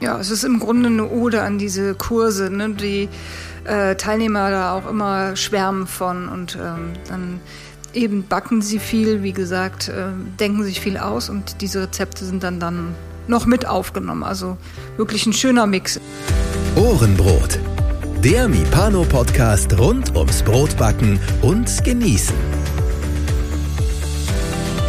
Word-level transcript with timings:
Ja, 0.00 0.18
es 0.18 0.30
ist 0.30 0.44
im 0.44 0.60
Grunde 0.60 0.88
eine 0.88 1.08
Ode 1.08 1.42
an 1.42 1.58
diese 1.58 1.94
Kurse, 1.94 2.50
ne, 2.50 2.70
die 2.70 3.08
äh, 3.64 3.94
Teilnehmer 3.96 4.50
da 4.50 4.74
auch 4.74 4.88
immer 4.88 5.36
schwärmen 5.36 5.86
von 5.86 6.28
und 6.28 6.56
ähm, 6.56 6.92
dann 7.08 7.40
eben 7.94 8.24
backen 8.26 8.60
sie 8.60 8.78
viel, 8.78 9.22
wie 9.22 9.32
gesagt, 9.32 9.88
äh, 9.88 10.08
denken 10.38 10.64
sich 10.64 10.80
viel 10.80 10.98
aus 10.98 11.30
und 11.30 11.60
diese 11.60 11.82
Rezepte 11.82 12.24
sind 12.24 12.42
dann 12.42 12.60
dann 12.60 12.94
noch 13.26 13.46
mit 13.46 13.66
aufgenommen. 13.66 14.24
Also 14.24 14.56
wirklich 14.96 15.26
ein 15.26 15.32
schöner 15.32 15.66
Mix. 15.66 16.00
Ohrenbrot. 16.76 17.58
Der 18.22 18.48
Mipano-Podcast 18.48 19.78
rund 19.78 20.16
ums 20.16 20.42
Brotbacken 20.42 21.20
und 21.42 21.84
Genießen. 21.84 22.53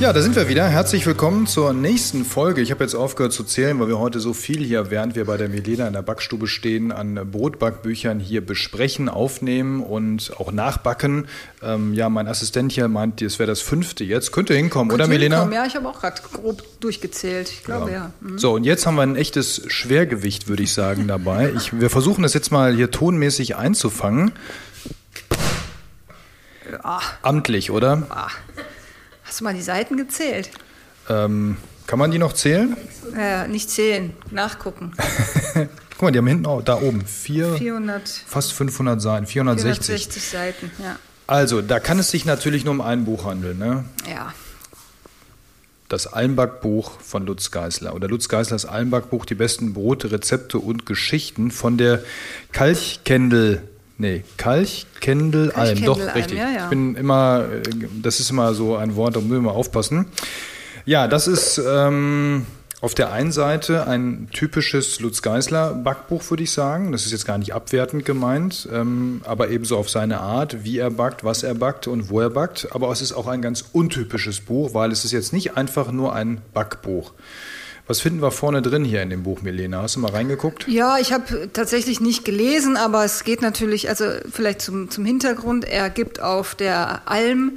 Ja, 0.00 0.12
da 0.12 0.22
sind 0.22 0.36
wir 0.36 0.48
wieder. 0.48 0.68
Herzlich 0.68 1.04
willkommen 1.06 1.48
zur 1.48 1.72
nächsten 1.72 2.24
Folge. 2.24 2.60
Ich 2.60 2.70
habe 2.70 2.84
jetzt 2.84 2.94
aufgehört 2.94 3.32
zu 3.32 3.42
zählen, 3.42 3.80
weil 3.80 3.88
wir 3.88 3.98
heute 3.98 4.20
so 4.20 4.32
viel 4.32 4.62
hier, 4.64 4.92
während 4.92 5.16
wir 5.16 5.24
bei 5.24 5.36
der 5.36 5.48
Milena 5.48 5.88
in 5.88 5.92
der 5.92 6.02
Backstube 6.02 6.46
stehen, 6.46 6.92
an 6.92 7.16
Brotbackbüchern 7.32 8.20
hier 8.20 8.46
besprechen, 8.46 9.08
aufnehmen 9.08 9.82
und 9.82 10.32
auch 10.38 10.52
nachbacken. 10.52 11.26
Ähm, 11.64 11.94
ja, 11.94 12.08
mein 12.10 12.28
Assistent 12.28 12.70
hier 12.70 12.86
meint, 12.86 13.20
es 13.22 13.40
wäre 13.40 13.48
das 13.48 13.60
fünfte 13.60 14.04
jetzt. 14.04 14.30
Könnte 14.30 14.54
hinkommen, 14.54 14.88
Könnte 14.90 15.02
oder 15.04 15.12
Milena? 15.12 15.36
hinkommen. 15.40 15.54
Ja, 15.54 15.66
ich 15.66 15.74
habe 15.74 15.88
auch 15.88 15.98
gerade 16.00 16.22
grob 16.32 16.62
durchgezählt. 16.78 17.48
Ich 17.50 17.64
glaube, 17.64 17.90
ja. 17.90 18.12
Mhm. 18.20 18.38
So, 18.38 18.52
und 18.52 18.62
jetzt 18.62 18.86
haben 18.86 18.94
wir 18.94 19.02
ein 19.02 19.16
echtes 19.16 19.62
Schwergewicht, 19.66 20.46
würde 20.46 20.62
ich 20.62 20.72
sagen, 20.74 21.08
dabei. 21.08 21.52
Ich, 21.56 21.78
wir 21.78 21.90
versuchen 21.90 22.22
das 22.22 22.34
jetzt 22.34 22.52
mal 22.52 22.72
hier 22.72 22.92
tonmäßig 22.92 23.56
einzufangen. 23.56 24.30
Ah, 26.84 27.00
Amtlich, 27.22 27.72
oder? 27.72 28.06
ah. 28.10 28.28
Hast 29.28 29.40
du 29.40 29.44
mal 29.44 29.52
die 29.54 29.60
Seiten 29.62 29.96
gezählt? 29.98 30.50
Ähm, 31.10 31.58
kann 31.86 31.98
man 31.98 32.10
die 32.10 32.18
noch 32.18 32.32
zählen? 32.32 32.76
Äh, 33.14 33.46
nicht 33.46 33.70
zählen, 33.70 34.14
nachgucken. 34.30 34.92
Guck 35.90 36.02
mal, 36.02 36.10
die 36.10 36.18
haben 36.18 36.26
hinten 36.26 36.46
auch, 36.46 36.62
da 36.62 36.80
oben, 36.80 37.04
vier, 37.04 37.54
400, 37.54 38.08
fast 38.26 38.52
500 38.54 39.00
Seiten, 39.02 39.26
460. 39.26 39.86
460 39.86 40.22
Seiten, 40.22 40.70
ja. 40.82 40.96
Also, 41.26 41.60
da 41.60 41.78
kann 41.78 41.98
es 41.98 42.10
sich 42.10 42.24
natürlich 42.24 42.64
nur 42.64 42.72
um 42.72 42.80
ein 42.80 43.04
Buch 43.04 43.26
handeln. 43.26 43.58
Ne? 43.58 43.84
Ja, 44.10 44.32
Das 45.90 46.06
Almback-Buch 46.06 47.00
von 47.00 47.26
Lutz 47.26 47.50
Geisler. 47.50 47.94
Oder 47.94 48.08
Lutz 48.08 48.28
Geislers 48.30 48.64
Almback-Buch, 48.64 49.26
die 49.26 49.34
besten 49.34 49.74
Brote, 49.74 50.10
Rezepte 50.10 50.58
und 50.58 50.86
Geschichten 50.86 51.50
von 51.50 51.76
der 51.76 52.02
Kalchkendel. 52.52 53.62
Nee, 53.98 54.22
Kalchkendel 54.36 55.50
Alm. 55.52 55.82
Doch, 55.84 55.98
Kalchkendelalm, 55.98 56.16
richtig. 56.16 56.38
ja, 56.38 56.50
ja. 56.50 56.64
Ich 56.64 56.70
bin 56.70 56.94
immer, 56.94 57.46
äh, 57.50 57.62
das 58.00 58.20
ist 58.20 58.30
immer 58.30 58.54
so 58.54 58.76
ein 58.76 58.94
Wort, 58.94 59.16
da 59.16 59.20
müssen 59.20 59.44
wir 59.44 59.52
aufpassen. 59.52 60.06
Ja, 60.84 61.08
das 61.08 61.26
ist 61.26 61.58
ähm, 61.58 62.46
auf 62.80 62.94
der 62.94 63.12
einen 63.12 63.32
Seite 63.32 63.88
ein 63.88 64.28
typisches 64.32 65.00
Lutz 65.00 65.20
Geisler 65.20 65.74
Backbuch, 65.74 66.30
würde 66.30 66.44
ich 66.44 66.52
sagen. 66.52 66.92
Das 66.92 67.06
ist 67.06 67.12
jetzt 67.12 67.26
gar 67.26 67.38
nicht 67.38 67.52
abwertend 67.52 68.04
gemeint, 68.04 68.68
ähm, 68.72 69.20
aber 69.24 69.50
ebenso 69.50 69.76
auf 69.76 69.90
seine 69.90 70.20
Art, 70.20 70.62
wie 70.62 70.78
er 70.78 70.90
backt, 70.90 71.24
was 71.24 71.42
er 71.42 71.54
backt 71.54 71.88
und 71.88 72.08
wo 72.08 72.20
er 72.20 72.30
backt. 72.30 72.68
Aber 72.70 72.90
es 72.92 73.02
ist 73.02 73.12
auch 73.12 73.26
ein 73.26 73.42
ganz 73.42 73.64
untypisches 73.72 74.40
Buch, 74.40 74.74
weil 74.74 74.92
es 74.92 75.04
ist 75.04 75.10
jetzt 75.10 75.32
nicht 75.32 75.56
einfach 75.56 75.90
nur 75.90 76.14
ein 76.14 76.40
Backbuch. 76.54 77.12
Was 77.88 78.00
finden 78.00 78.20
wir 78.20 78.30
vorne 78.30 78.60
drin 78.60 78.84
hier 78.84 79.00
in 79.00 79.08
dem 79.08 79.22
Buch, 79.22 79.40
Milena? 79.40 79.80
Hast 79.80 79.96
du 79.96 80.00
mal 80.00 80.10
reingeguckt? 80.10 80.68
Ja, 80.68 80.98
ich 80.98 81.14
habe 81.14 81.48
tatsächlich 81.50 82.02
nicht 82.02 82.22
gelesen, 82.22 82.76
aber 82.76 83.02
es 83.02 83.24
geht 83.24 83.40
natürlich, 83.40 83.88
also 83.88 84.04
vielleicht 84.30 84.60
zum, 84.60 84.90
zum 84.90 85.06
Hintergrund, 85.06 85.64
er 85.64 85.88
gibt 85.88 86.20
auf 86.20 86.54
der 86.54 87.00
Alm, 87.06 87.52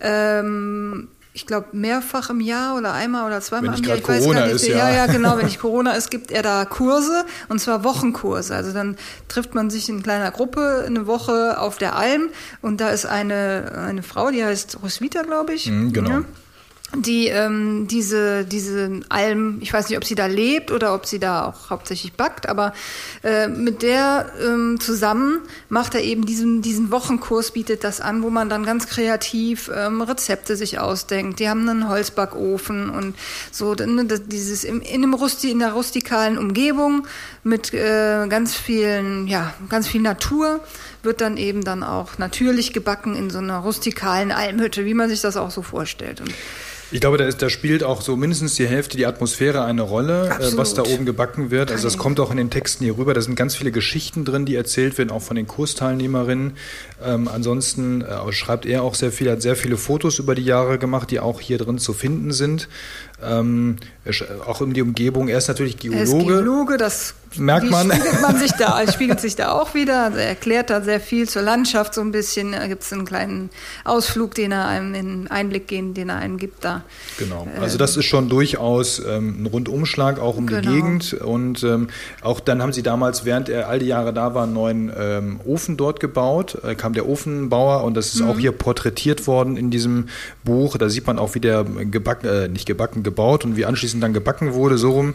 ähm, 0.00 1.08
ich 1.32 1.46
glaube, 1.46 1.68
mehrfach 1.72 2.30
im 2.30 2.40
Jahr 2.40 2.76
oder 2.76 2.92
einmal 2.92 3.26
oder 3.26 3.40
zweimal 3.40 3.72
Wenn 3.72 3.78
im 3.78 3.80
nicht 3.80 3.88
Jahr. 3.88 3.98
grad 3.98 4.20
Corona 4.20 4.44
ist, 4.44 4.68
ja. 4.68 4.88
ja. 4.88 4.94
ja, 4.94 5.06
genau, 5.06 5.36
wenn 5.36 5.46
nicht 5.46 5.58
Corona 5.58 5.94
ist, 5.94 6.12
gibt 6.12 6.30
er 6.30 6.42
da 6.42 6.64
Kurse 6.64 7.24
und 7.48 7.58
zwar 7.58 7.82
Wochenkurse. 7.82 8.54
Also 8.54 8.72
dann 8.72 8.96
trifft 9.26 9.56
man 9.56 9.68
sich 9.68 9.88
in 9.88 10.04
kleiner 10.04 10.30
Gruppe 10.30 10.84
eine 10.86 11.08
Woche 11.08 11.58
auf 11.58 11.78
der 11.78 11.96
Alm 11.96 12.28
und 12.60 12.80
da 12.80 12.90
ist 12.90 13.04
eine, 13.04 13.72
eine 13.84 14.04
Frau, 14.04 14.30
die 14.30 14.44
heißt 14.44 14.78
Roswitha, 14.80 15.22
glaube 15.22 15.54
ich. 15.54 15.66
Mhm, 15.68 15.92
genau. 15.92 16.10
Ja 16.10 16.24
die 16.94 17.28
ähm, 17.28 17.86
diese 17.88 18.44
diese 18.44 19.00
Alm, 19.08 19.58
ich 19.60 19.72
weiß 19.72 19.88
nicht, 19.88 19.96
ob 19.96 20.04
sie 20.04 20.14
da 20.14 20.26
lebt 20.26 20.70
oder 20.70 20.94
ob 20.94 21.06
sie 21.06 21.18
da 21.18 21.46
auch 21.46 21.70
hauptsächlich 21.70 22.12
backt, 22.12 22.48
aber 22.48 22.74
äh, 23.22 23.48
mit 23.48 23.82
der 23.82 24.30
ähm, 24.44 24.78
zusammen 24.78 25.40
macht 25.68 25.94
er 25.94 26.02
eben 26.02 26.26
diesen 26.26 26.60
diesen 26.60 26.90
Wochenkurs 26.90 27.52
bietet 27.52 27.84
das 27.84 28.00
an, 28.00 28.22
wo 28.22 28.30
man 28.30 28.48
dann 28.48 28.64
ganz 28.64 28.88
kreativ 28.88 29.70
ähm, 29.74 30.02
Rezepte 30.02 30.56
sich 30.56 30.78
ausdenkt. 30.78 31.40
Die 31.40 31.48
haben 31.48 31.68
einen 31.68 31.88
Holzbackofen 31.88 32.90
und 32.90 33.16
so 33.50 33.74
ne, 33.74 34.04
dieses 34.04 34.64
im, 34.64 34.80
in 34.82 35.02
einem 35.02 35.14
Rusti 35.14 35.50
in 35.50 35.60
der 35.60 35.72
rustikalen 35.72 36.36
Umgebung 36.36 37.06
mit 37.42 37.72
äh, 37.72 38.26
ganz 38.28 38.54
vielen 38.54 39.26
ja 39.28 39.54
ganz 39.68 39.88
viel 39.88 40.02
Natur 40.02 40.60
wird 41.02 41.20
dann 41.20 41.36
eben 41.36 41.64
dann 41.64 41.82
auch 41.82 42.18
natürlich 42.18 42.72
gebacken 42.72 43.16
in 43.16 43.30
so 43.30 43.38
einer 43.38 43.58
rustikalen 43.58 44.30
Almhütte, 44.30 44.84
wie 44.84 44.94
man 44.94 45.08
sich 45.08 45.20
das 45.20 45.36
auch 45.36 45.50
so 45.50 45.62
vorstellt. 45.62 46.20
Und 46.20 46.32
Ich 46.92 47.00
glaube, 47.00 47.16
da, 47.16 47.24
ist, 47.24 47.40
da 47.40 47.48
spielt 47.48 47.82
auch 47.82 48.02
so 48.02 48.16
mindestens 48.16 48.54
die 48.56 48.66
Hälfte 48.66 48.98
die 48.98 49.06
Atmosphäre 49.06 49.64
eine 49.64 49.80
Rolle, 49.80 50.28
äh, 50.28 50.56
was 50.56 50.74
da 50.74 50.82
oben 50.82 51.06
gebacken 51.06 51.50
wird. 51.50 51.70
Also 51.70 51.84
das 51.84 51.96
kommt 51.96 52.20
auch 52.20 52.30
in 52.30 52.36
den 52.36 52.50
Texten 52.50 52.84
hier 52.84 52.98
rüber. 52.98 53.14
Da 53.14 53.22
sind 53.22 53.34
ganz 53.34 53.56
viele 53.56 53.72
Geschichten 53.72 54.26
drin, 54.26 54.44
die 54.44 54.54
erzählt 54.56 54.98
werden, 54.98 55.10
auch 55.10 55.22
von 55.22 55.34
den 55.34 55.46
Kursteilnehmerinnen. 55.46 56.52
Ähm, 57.02 57.28
ansonsten 57.28 58.02
äh, 58.02 58.32
schreibt 58.32 58.66
er 58.66 58.82
auch 58.82 58.94
sehr 58.94 59.10
viel, 59.10 59.30
hat 59.30 59.40
sehr 59.40 59.56
viele 59.56 59.78
Fotos 59.78 60.18
über 60.18 60.34
die 60.34 60.44
Jahre 60.44 60.78
gemacht, 60.78 61.10
die 61.10 61.18
auch 61.18 61.40
hier 61.40 61.56
drin 61.56 61.78
zu 61.78 61.94
finden 61.94 62.30
sind. 62.30 62.68
Ähm, 63.24 63.76
auch 64.46 64.60
um 64.60 64.72
die 64.74 64.82
Umgebung. 64.82 65.28
Er 65.28 65.38
ist 65.38 65.48
natürlich 65.48 65.76
Er 65.84 66.02
ist 66.02 66.10
Geologe. 66.10 66.26
Geologe, 66.42 66.76
das 66.76 67.14
Merkt 67.38 67.70
man. 67.70 67.90
Spiegelt 67.90 68.20
man 68.20 68.36
sich 68.36 68.52
da, 68.52 68.86
spiegelt 68.92 69.20
sich 69.20 69.36
da 69.36 69.52
auch 69.52 69.72
wieder. 69.74 70.04
Also 70.04 70.18
er 70.18 70.28
erklärt 70.28 70.68
da 70.68 70.82
sehr 70.82 71.00
viel 71.00 71.26
zur 71.28 71.40
Landschaft 71.42 71.94
so 71.94 72.00
ein 72.02 72.12
bisschen. 72.12 72.52
Da 72.52 72.66
gibt 72.66 72.82
es 72.82 72.92
einen 72.92 73.06
kleinen 73.06 73.48
Ausflug, 73.84 74.34
den 74.34 74.52
er 74.52 74.66
einem 74.68 74.94
in 74.94 75.28
Einblick 75.28 75.66
geben, 75.66 75.94
den 75.94 76.10
er 76.10 76.16
einem 76.16 76.36
gibt 76.36 76.62
da. 76.64 76.82
Genau. 77.18 77.46
Also 77.60 77.78
das 77.78 77.96
ist 77.96 78.04
schon 78.04 78.28
durchaus 78.28 78.98
ähm, 78.98 79.42
ein 79.42 79.46
Rundumschlag 79.46 80.18
auch 80.18 80.36
um 80.36 80.46
die 80.48 80.56
Genau. 80.56 80.72
Gegend 80.74 81.14
und 81.14 81.62
ähm, 81.64 81.88
auch 82.20 82.40
dann 82.40 82.60
haben 82.60 82.72
sie 82.74 82.82
damals, 82.82 83.24
während 83.24 83.48
er 83.48 83.68
all 83.68 83.78
die 83.78 83.86
Jahre 83.86 84.12
da 84.12 84.34
war, 84.34 84.42
einen 84.42 84.52
neuen 84.52 84.92
ähm, 84.98 85.40
Ofen 85.46 85.78
dort 85.78 86.00
gebaut. 86.00 86.58
Da 86.62 86.74
kam 86.74 86.92
der 86.92 87.08
Ofenbauer 87.08 87.84
und 87.84 87.94
das 87.94 88.14
ist 88.14 88.20
Mhm. 88.20 88.28
auch 88.28 88.38
hier 88.38 88.52
porträtiert 88.52 89.26
worden 89.26 89.56
in 89.56 89.70
diesem 89.70 90.08
Buch. 90.44 90.76
Da 90.76 90.90
sieht 90.90 91.06
man 91.06 91.18
auch, 91.18 91.34
wie 91.34 91.40
der 91.40 91.64
gebacken, 91.64 92.28
äh, 92.28 92.48
nicht 92.48 92.66
gebacken, 92.66 93.02
gebaut 93.12 93.44
und 93.44 93.56
wie 93.56 93.66
anschließend 93.66 94.02
dann 94.02 94.14
gebacken 94.14 94.54
wurde, 94.54 94.78
so 94.78 94.90
rum. 94.92 95.14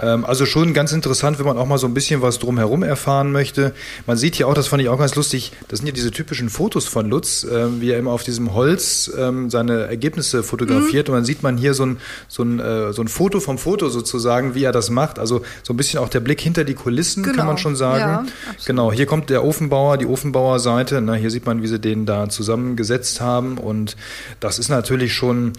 Ähm, 0.00 0.24
also 0.24 0.46
schon 0.46 0.74
ganz 0.74 0.92
interessant, 0.92 1.38
wenn 1.40 1.46
man 1.46 1.58
auch 1.58 1.66
mal 1.66 1.78
so 1.78 1.88
ein 1.88 1.94
bisschen 1.94 2.22
was 2.22 2.38
drumherum 2.38 2.82
erfahren 2.84 3.32
möchte. 3.32 3.72
Man 4.06 4.16
sieht 4.16 4.36
hier 4.36 4.46
auch, 4.46 4.54
das 4.54 4.68
fand 4.68 4.80
ich 4.82 4.88
auch 4.88 4.98
ganz 4.98 5.14
lustig, 5.16 5.52
das 5.68 5.80
sind 5.80 5.86
ja 5.88 5.92
diese 5.92 6.12
typischen 6.12 6.48
Fotos 6.50 6.86
von 6.86 7.08
Lutz, 7.10 7.44
ähm, 7.50 7.80
wie 7.80 7.90
er 7.90 7.98
immer 7.98 8.12
auf 8.12 8.22
diesem 8.22 8.54
Holz 8.54 9.10
ähm, 9.18 9.50
seine 9.50 9.82
Ergebnisse 9.86 10.42
fotografiert 10.44 11.08
und 11.08 11.16
dann 11.16 11.24
sieht 11.24 11.42
man 11.42 11.56
hier 11.56 11.74
so 11.74 11.84
ein, 11.86 11.96
so, 12.28 12.44
ein, 12.44 12.60
äh, 12.60 12.92
so 12.92 13.02
ein 13.02 13.08
Foto 13.08 13.40
vom 13.40 13.58
Foto 13.58 13.88
sozusagen, 13.88 14.54
wie 14.54 14.62
er 14.64 14.72
das 14.72 14.88
macht. 14.90 15.18
Also 15.18 15.42
so 15.64 15.72
ein 15.72 15.76
bisschen 15.76 15.98
auch 15.98 16.08
der 16.08 16.20
Blick 16.20 16.40
hinter 16.40 16.62
die 16.64 16.74
Kulissen, 16.74 17.24
kann 17.24 17.32
Genau. 17.32 17.46
man 17.46 17.58
schon 17.58 17.74
sagen. 17.76 18.00
Ja, 18.00 18.24
genau, 18.66 18.92
hier 18.92 19.06
kommt 19.06 19.30
der 19.30 19.44
Ofenbauer, 19.44 19.98
die 19.98 20.06
Ofenbauerseite. 20.06 21.00
Ne, 21.00 21.16
hier 21.16 21.30
sieht 21.30 21.46
man, 21.46 21.62
wie 21.62 21.66
sie 21.66 21.80
den 21.80 22.06
da 22.06 22.28
zusammengesetzt 22.28 23.20
haben 23.20 23.58
und 23.58 23.96
das 24.40 24.58
ist 24.58 24.68
natürlich 24.68 25.12
schon 25.12 25.52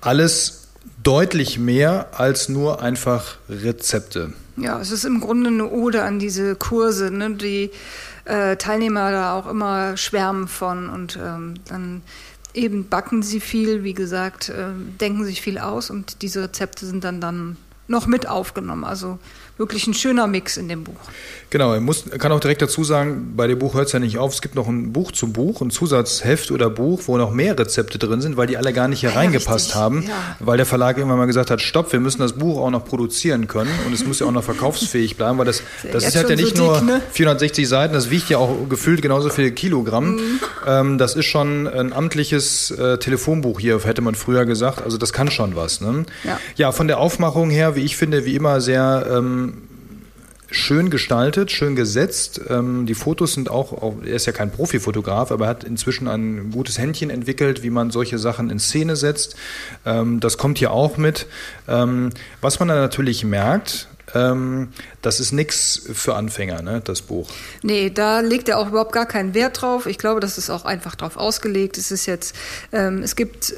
alles 0.00 0.67
deutlich 1.02 1.58
mehr 1.58 2.08
als 2.12 2.48
nur 2.48 2.82
einfach 2.82 3.36
Rezepte. 3.48 4.32
Ja, 4.56 4.80
es 4.80 4.90
ist 4.90 5.04
im 5.04 5.20
Grunde 5.20 5.50
eine 5.50 5.70
Ode 5.70 6.02
an 6.02 6.18
diese 6.18 6.56
Kurse, 6.56 7.10
ne, 7.10 7.34
die 7.34 7.70
äh, 8.24 8.56
Teilnehmer 8.56 9.10
da 9.10 9.38
auch 9.38 9.46
immer 9.46 9.96
schwärmen 9.96 10.48
von 10.48 10.88
und 10.90 11.18
ähm, 11.22 11.54
dann 11.68 12.02
eben 12.54 12.88
backen 12.88 13.22
sie 13.22 13.40
viel, 13.40 13.84
wie 13.84 13.94
gesagt, 13.94 14.48
äh, 14.48 14.70
denken 15.00 15.24
sich 15.24 15.40
viel 15.40 15.58
aus 15.58 15.90
und 15.90 16.22
diese 16.22 16.42
Rezepte 16.42 16.86
sind 16.86 17.04
dann 17.04 17.20
dann 17.20 17.56
noch 17.88 18.06
mit 18.06 18.28
aufgenommen. 18.28 18.84
Also 18.84 19.18
wirklich 19.58 19.86
ein 19.86 19.94
schöner 19.94 20.26
Mix 20.26 20.56
in 20.56 20.68
dem 20.68 20.84
Buch. 20.84 20.94
Genau, 21.50 21.74
ich 21.74 21.80
muss, 21.80 22.04
kann 22.18 22.30
auch 22.30 22.40
direkt 22.40 22.62
dazu 22.62 22.84
sagen, 22.84 23.32
bei 23.36 23.46
dem 23.46 23.58
Buch 23.58 23.74
hört 23.74 23.86
es 23.86 23.92
ja 23.92 23.98
nicht 23.98 24.18
auf. 24.18 24.32
Es 24.34 24.42
gibt 24.42 24.54
noch 24.54 24.68
ein 24.68 24.92
Buch 24.92 25.12
zum 25.12 25.32
Buch, 25.32 25.60
ein 25.60 25.70
Zusatzheft 25.70 26.50
oder 26.50 26.70
Buch, 26.70 27.02
wo 27.06 27.16
noch 27.16 27.32
mehr 27.32 27.58
Rezepte 27.58 27.98
drin 27.98 28.20
sind, 28.20 28.36
weil 28.36 28.46
die 28.46 28.56
alle 28.56 28.72
gar 28.72 28.86
nicht 28.86 29.00
hier 29.00 29.10
ja, 29.10 29.16
reingepasst 29.16 29.68
richtig, 29.68 29.74
haben, 29.74 30.02
ja. 30.02 30.36
weil 30.40 30.58
der 30.58 30.66
Verlag 30.66 30.96
irgendwann 30.98 31.18
mal 31.18 31.26
gesagt 31.26 31.50
hat, 31.50 31.60
stopp, 31.60 31.92
wir 31.92 32.00
müssen 32.00 32.20
das 32.20 32.34
Buch 32.34 32.60
auch 32.60 32.70
noch 32.70 32.84
produzieren 32.84 33.48
können 33.48 33.70
und 33.86 33.92
es 33.92 34.06
muss 34.06 34.20
ja 34.20 34.26
auch 34.26 34.32
noch 34.32 34.44
verkaufsfähig 34.44 35.16
bleiben, 35.16 35.38
weil 35.38 35.46
das, 35.46 35.62
ja 35.82 35.90
das 35.90 36.04
ist 36.04 36.16
halt 36.16 36.30
ja 36.30 36.36
nicht 36.36 36.56
so 36.56 36.64
nur 36.64 36.74
dick, 36.74 36.86
ne? 36.86 37.02
460 37.10 37.66
Seiten, 37.66 37.94
das 37.94 38.10
wiegt 38.10 38.28
ja 38.28 38.38
auch 38.38 38.68
gefühlt 38.68 39.02
genauso 39.02 39.30
viele 39.30 39.50
Kilogramm. 39.50 40.16
Mhm. 40.16 40.40
Ähm, 40.66 40.98
das 40.98 41.16
ist 41.16 41.26
schon 41.26 41.66
ein 41.66 41.92
amtliches 41.92 42.70
äh, 42.72 42.98
Telefonbuch 42.98 43.58
hier, 43.58 43.80
hätte 43.82 44.02
man 44.02 44.14
früher 44.14 44.44
gesagt. 44.44 44.82
Also 44.82 44.98
das 44.98 45.12
kann 45.12 45.30
schon 45.30 45.56
was. 45.56 45.80
Ne? 45.80 46.04
Ja. 46.24 46.38
ja, 46.56 46.72
von 46.72 46.88
der 46.88 46.98
Aufmachung 46.98 47.50
her, 47.50 47.74
wie 47.78 47.84
ich 47.84 47.96
finde, 47.96 48.24
wie 48.24 48.34
immer 48.34 48.60
sehr 48.60 49.06
ähm, 49.08 49.62
schön 50.50 50.90
gestaltet, 50.90 51.52
schön 51.52 51.76
gesetzt. 51.76 52.40
Ähm, 52.48 52.86
die 52.86 52.94
Fotos 52.94 53.34
sind 53.34 53.50
auch, 53.50 53.72
auch, 53.72 53.94
er 54.04 54.14
ist 54.14 54.26
ja 54.26 54.32
kein 54.32 54.50
Profifotograf, 54.50 55.30
aber 55.30 55.44
er 55.44 55.50
hat 55.50 55.64
inzwischen 55.64 56.08
ein 56.08 56.50
gutes 56.50 56.76
Händchen 56.76 57.08
entwickelt, 57.08 57.62
wie 57.62 57.70
man 57.70 57.90
solche 57.90 58.18
Sachen 58.18 58.50
in 58.50 58.58
Szene 58.58 58.96
setzt. 58.96 59.36
Ähm, 59.86 60.18
das 60.18 60.38
kommt 60.38 60.58
hier 60.58 60.72
auch 60.72 60.96
mit. 60.96 61.26
Ähm, 61.68 62.10
was 62.40 62.58
man 62.58 62.68
dann 62.68 62.78
natürlich 62.78 63.24
merkt, 63.24 63.88
ähm, 64.14 64.68
das 65.02 65.20
ist 65.20 65.32
nichts 65.32 65.82
für 65.92 66.14
Anfänger, 66.14 66.62
ne, 66.62 66.80
das 66.82 67.02
Buch. 67.02 67.28
Nee, 67.62 67.90
da 67.90 68.20
legt 68.20 68.48
er 68.48 68.58
auch 68.58 68.68
überhaupt 68.68 68.92
gar 68.92 69.06
keinen 69.06 69.34
Wert 69.34 69.60
drauf. 69.60 69.86
Ich 69.86 69.98
glaube, 69.98 70.20
das 70.20 70.38
ist 70.38 70.50
auch 70.50 70.64
einfach 70.64 70.94
drauf 70.94 71.16
ausgelegt. 71.16 71.78
Es 71.78 71.90
ist 71.90 72.06
jetzt, 72.06 72.34
ähm, 72.72 73.02
es 73.02 73.16
gibt, 73.16 73.54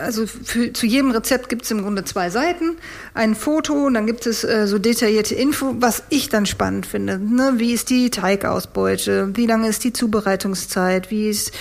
also 0.00 0.26
für, 0.26 0.72
zu 0.72 0.86
jedem 0.86 1.10
Rezept 1.10 1.48
gibt 1.48 1.64
es 1.64 1.70
im 1.70 1.82
Grunde 1.82 2.04
zwei 2.04 2.30
Seiten, 2.30 2.76
ein 3.14 3.34
Foto 3.34 3.86
und 3.86 3.94
dann 3.94 4.06
gibt 4.06 4.26
es 4.26 4.44
äh, 4.44 4.66
so 4.66 4.78
detaillierte 4.78 5.34
Info, 5.34 5.74
was 5.78 6.02
ich 6.08 6.28
dann 6.28 6.46
spannend 6.46 6.86
finde. 6.86 7.18
Ne? 7.18 7.54
Wie 7.56 7.72
ist 7.72 7.90
die 7.90 8.10
Teigausbeute? 8.10 9.30
Wie 9.34 9.46
lange 9.46 9.68
ist 9.68 9.84
die 9.84 9.92
Zubereitungszeit? 9.92 11.10
Wie 11.10 11.28
ist 11.28 11.52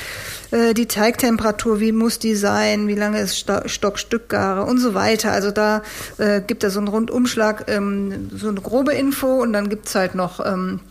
äh, 0.52 0.74
die 0.74 0.88
Teigtemperatur, 0.88 1.80
wie 1.80 1.92
muss 1.92 2.20
die 2.20 2.36
sein, 2.36 2.88
wie 2.88 2.96
lange 2.96 3.20
ist 3.20 3.46
Stockstückgare 3.66 4.64
und 4.64 4.80
so 4.80 4.94
weiter. 4.94 5.32
Also 5.32 5.52
da 5.52 5.82
äh, 6.18 6.42
gibt 6.42 6.64
er 6.64 6.70
so 6.70 6.80
einen 6.80 6.88
Rundumschlag, 6.88 7.66
ähm, 7.68 8.30
so 8.36 8.50
eine 8.50 8.62
grobe 8.62 8.94
Info 8.94 9.42
und 9.42 9.54
dann 9.54 9.70
gibt's 9.70 9.96
halt 9.96 10.16
noch 10.16 10.46
ähm, 10.46 10.82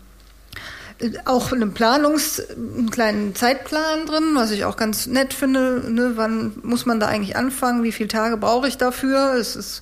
auch 1.25 1.51
einen 1.51 1.73
Planungs-, 1.73 2.41
einen 2.55 2.89
kleinen 2.89 3.35
Zeitplan 3.35 4.05
drin, 4.05 4.31
was 4.33 4.51
ich 4.51 4.65
auch 4.65 4.77
ganz 4.77 5.07
nett 5.07 5.33
finde. 5.33 5.91
Ne? 5.91 6.13
Wann 6.15 6.53
muss 6.63 6.85
man 6.85 6.99
da 6.99 7.07
eigentlich 7.07 7.35
anfangen? 7.35 7.83
Wie 7.83 7.91
viele 7.91 8.09
Tage 8.09 8.37
brauche 8.37 8.67
ich 8.67 8.77
dafür? 8.77 9.33
Es 9.35 9.55
ist 9.55 9.81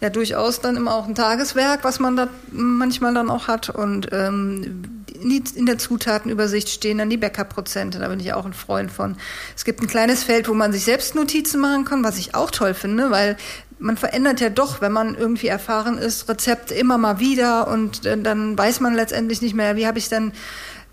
ja 0.00 0.10
durchaus 0.10 0.60
dann 0.60 0.76
immer 0.76 0.94
auch 0.94 1.06
ein 1.06 1.14
Tageswerk, 1.14 1.84
was 1.84 2.00
man 2.00 2.16
da 2.16 2.28
manchmal 2.52 3.14
dann 3.14 3.30
auch 3.30 3.48
hat. 3.48 3.70
Und 3.70 4.08
ähm, 4.12 5.04
in 5.22 5.66
der 5.66 5.78
Zutatenübersicht 5.78 6.68
stehen 6.68 6.98
dann 6.98 7.10
die 7.10 7.16
Bäckerprozente. 7.16 7.98
Da 7.98 8.08
bin 8.08 8.20
ich 8.20 8.32
auch 8.32 8.44
ein 8.44 8.52
Freund 8.52 8.90
von. 8.90 9.16
Es 9.56 9.64
gibt 9.64 9.80
ein 9.80 9.86
kleines 9.86 10.22
Feld, 10.22 10.48
wo 10.48 10.54
man 10.54 10.72
sich 10.72 10.84
selbst 10.84 11.14
Notizen 11.14 11.60
machen 11.60 11.84
kann, 11.84 12.04
was 12.04 12.18
ich 12.18 12.34
auch 12.34 12.50
toll 12.50 12.74
finde, 12.74 13.10
weil 13.10 13.36
man 13.78 13.96
verändert 13.96 14.40
ja 14.40 14.48
doch, 14.48 14.80
wenn 14.80 14.92
man 14.92 15.14
irgendwie 15.14 15.48
erfahren 15.48 15.98
ist, 15.98 16.28
Rezepte 16.28 16.74
immer 16.74 16.96
mal 16.96 17.20
wieder 17.20 17.68
und 17.68 18.06
äh, 18.06 18.16
dann 18.18 18.56
weiß 18.56 18.80
man 18.80 18.94
letztendlich 18.94 19.42
nicht 19.42 19.54
mehr, 19.54 19.76
wie 19.76 19.86
habe 19.86 19.98
ich 19.98 20.08
denn 20.08 20.32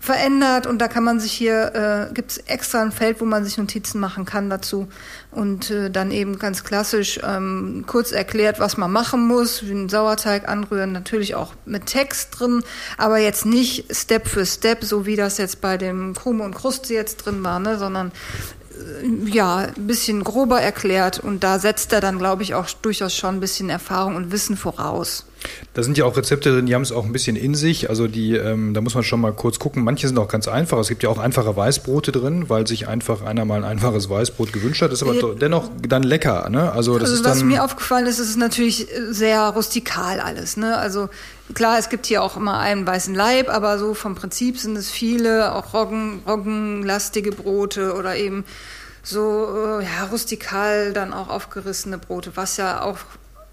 verändert. 0.04 0.66
Und 0.66 0.78
da 0.78 0.88
kann 0.88 1.02
man 1.02 1.18
sich 1.18 1.32
hier, 1.32 2.08
äh, 2.10 2.14
gibt 2.14 2.32
es 2.32 2.38
extra 2.38 2.82
ein 2.82 2.92
Feld, 2.92 3.20
wo 3.20 3.24
man 3.24 3.44
sich 3.44 3.56
Notizen 3.56 4.00
machen 4.00 4.26
kann 4.26 4.50
dazu. 4.50 4.86
Und 5.30 5.70
äh, 5.70 5.90
dann 5.90 6.10
eben 6.10 6.38
ganz 6.38 6.62
klassisch 6.62 7.18
ähm, 7.24 7.84
kurz 7.86 8.12
erklärt, 8.12 8.60
was 8.60 8.76
man 8.76 8.92
machen 8.92 9.26
muss, 9.26 9.64
wie 9.64 9.70
einen 9.70 9.88
Sauerteig 9.88 10.48
anrühren, 10.48 10.92
natürlich 10.92 11.34
auch 11.34 11.54
mit 11.64 11.86
Text 11.86 12.38
drin, 12.38 12.62
aber 12.98 13.18
jetzt 13.18 13.46
nicht 13.46 13.94
Step 13.94 14.28
für 14.28 14.46
Step, 14.46 14.84
so 14.84 15.06
wie 15.06 15.16
das 15.16 15.38
jetzt 15.38 15.60
bei 15.60 15.78
dem 15.78 16.14
Krume 16.14 16.44
und 16.44 16.54
Kruste 16.54 16.92
jetzt 16.92 17.16
drin 17.16 17.42
war, 17.42 17.58
ne, 17.58 17.78
sondern 17.78 18.12
äh, 18.72 19.30
ja, 19.30 19.68
ein 19.74 19.86
bisschen 19.86 20.22
grober 20.22 20.60
erklärt. 20.60 21.18
Und 21.18 21.42
da 21.42 21.58
setzt 21.58 21.92
er 21.94 22.00
dann, 22.00 22.18
glaube 22.18 22.42
ich, 22.42 22.54
auch 22.54 22.68
durchaus 22.70 23.16
schon 23.16 23.36
ein 23.36 23.40
bisschen 23.40 23.70
Erfahrung 23.70 24.16
und 24.16 24.32
Wissen 24.32 24.56
voraus. 24.56 25.24
Da 25.74 25.82
sind 25.82 25.98
ja 25.98 26.04
auch 26.04 26.16
Rezepte 26.16 26.52
drin, 26.52 26.66
die 26.66 26.74
haben 26.74 26.82
es 26.82 26.92
auch 26.92 27.04
ein 27.04 27.12
bisschen 27.12 27.36
in 27.36 27.54
sich. 27.54 27.90
Also 27.90 28.06
die, 28.06 28.36
ähm, 28.36 28.74
da 28.74 28.80
muss 28.80 28.94
man 28.94 29.02
schon 29.02 29.20
mal 29.20 29.32
kurz 29.32 29.58
gucken. 29.58 29.82
Manche 29.82 30.06
sind 30.06 30.18
auch 30.18 30.28
ganz 30.28 30.46
einfach. 30.48 30.78
Es 30.78 30.88
gibt 30.88 31.02
ja 31.02 31.08
auch 31.08 31.18
einfache 31.18 31.56
Weißbrote 31.56 32.12
drin, 32.12 32.48
weil 32.48 32.66
sich 32.66 32.86
einfach 32.86 33.22
einer 33.22 33.44
mal 33.44 33.56
ein 33.56 33.64
einfaches 33.64 34.08
Weißbrot 34.08 34.52
gewünscht 34.52 34.82
hat. 34.82 34.92
Ist 34.92 35.02
aber 35.02 35.14
ja. 35.14 35.34
dennoch 35.34 35.70
dann 35.86 36.02
lecker. 36.02 36.48
Ne? 36.50 36.70
Also 36.72 36.98
das 36.98 37.10
also 37.10 37.22
ist 37.22 37.28
was 37.28 37.38
dann, 37.38 37.48
mir 37.48 37.64
aufgefallen 37.64 38.06
ist, 38.06 38.18
ist 38.18 38.36
natürlich 38.36 38.86
sehr 39.10 39.40
rustikal 39.48 40.20
alles. 40.20 40.56
Ne? 40.56 40.76
Also 40.76 41.08
klar, 41.54 41.78
es 41.78 41.88
gibt 41.88 42.06
hier 42.06 42.22
auch 42.22 42.36
immer 42.36 42.58
einen 42.58 42.86
weißen 42.86 43.14
Leib, 43.14 43.48
aber 43.48 43.78
so 43.78 43.94
vom 43.94 44.14
Prinzip 44.14 44.58
sind 44.58 44.76
es 44.76 44.90
viele 44.90 45.54
auch 45.54 45.74
Roggen, 45.74 46.22
roggenlastige 46.26 47.32
Brote 47.32 47.94
oder 47.94 48.16
eben 48.16 48.44
so 49.02 49.80
äh, 49.80 49.84
ja, 49.84 50.04
rustikal 50.10 50.92
dann 50.92 51.12
auch 51.12 51.28
aufgerissene 51.28 51.98
Brote, 51.98 52.32
was 52.36 52.56
ja 52.56 52.82
auch 52.82 52.98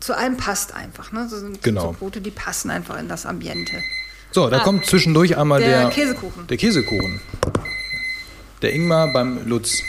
zu 0.02 0.18
allem 0.18 0.36
passt 0.36 0.74
einfach. 0.74 1.12
Ne? 1.12 1.28
So 1.30 1.38
sind 1.38 1.64
genau. 1.64 1.82
so 1.82 1.92
Brote, 1.94 2.22
die 2.22 2.32
passen 2.32 2.70
einfach 2.70 3.00
in 3.00 3.08
das 3.08 3.26
Ambiente. 3.26 3.82
So, 4.32 4.50
da 4.50 4.58
ah, 4.58 4.64
kommt 4.64 4.86
zwischendurch 4.86 5.38
einmal 5.38 5.60
der, 5.60 5.82
der 5.82 5.90
Käsekuchen. 5.90 6.48
Der 6.48 6.58
Käsekuchen. 6.58 7.22
Der 8.62 8.74
Ingmar 8.74 9.12
beim 9.12 9.48
Lutz. 9.48 9.82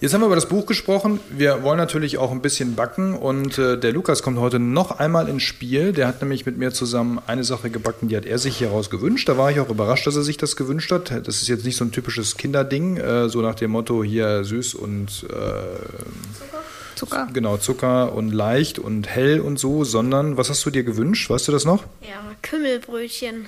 Jetzt 0.00 0.14
haben 0.14 0.22
wir 0.22 0.26
über 0.26 0.36
das 0.36 0.48
Buch 0.48 0.64
gesprochen. 0.64 1.20
Wir 1.28 1.62
wollen 1.62 1.76
natürlich 1.76 2.16
auch 2.16 2.30
ein 2.30 2.40
bisschen 2.40 2.74
backen 2.74 3.14
und 3.14 3.58
äh, 3.58 3.78
der 3.78 3.92
Lukas 3.92 4.22
kommt 4.22 4.38
heute 4.38 4.58
noch 4.58 4.98
einmal 4.98 5.28
ins 5.28 5.42
Spiel. 5.42 5.92
Der 5.92 6.06
hat 6.06 6.22
nämlich 6.22 6.46
mit 6.46 6.56
mir 6.56 6.72
zusammen 6.72 7.20
eine 7.26 7.44
Sache 7.44 7.68
gebacken, 7.68 8.08
die 8.08 8.16
hat 8.16 8.24
er 8.24 8.38
sich 8.38 8.56
hieraus 8.56 8.88
gewünscht. 8.88 9.28
Da 9.28 9.36
war 9.36 9.50
ich 9.50 9.60
auch 9.60 9.68
überrascht, 9.68 10.06
dass 10.06 10.16
er 10.16 10.22
sich 10.22 10.38
das 10.38 10.56
gewünscht 10.56 10.90
hat. 10.90 11.10
Das 11.10 11.42
ist 11.42 11.48
jetzt 11.48 11.66
nicht 11.66 11.76
so 11.76 11.84
ein 11.84 11.92
typisches 11.92 12.38
Kinderding, 12.38 12.96
äh, 12.96 13.28
so 13.28 13.42
nach 13.42 13.56
dem 13.56 13.72
Motto 13.72 14.02
hier 14.02 14.42
süß 14.42 14.74
und 14.74 15.08
äh, 15.24 15.28
Zucker. 15.28 16.62
Genau, 17.32 17.56
Zucker 17.56 18.12
und 18.12 18.30
leicht 18.30 18.78
und 18.78 19.08
hell 19.08 19.40
und 19.40 19.58
so, 19.58 19.84
sondern 19.84 20.36
was 20.36 20.50
hast 20.50 20.64
du 20.66 20.70
dir 20.70 20.84
gewünscht? 20.84 21.30
Weißt 21.30 21.48
du 21.48 21.52
das 21.52 21.64
noch? 21.64 21.84
Ja, 22.02 22.20
Kümmelbrötchen. 22.42 23.46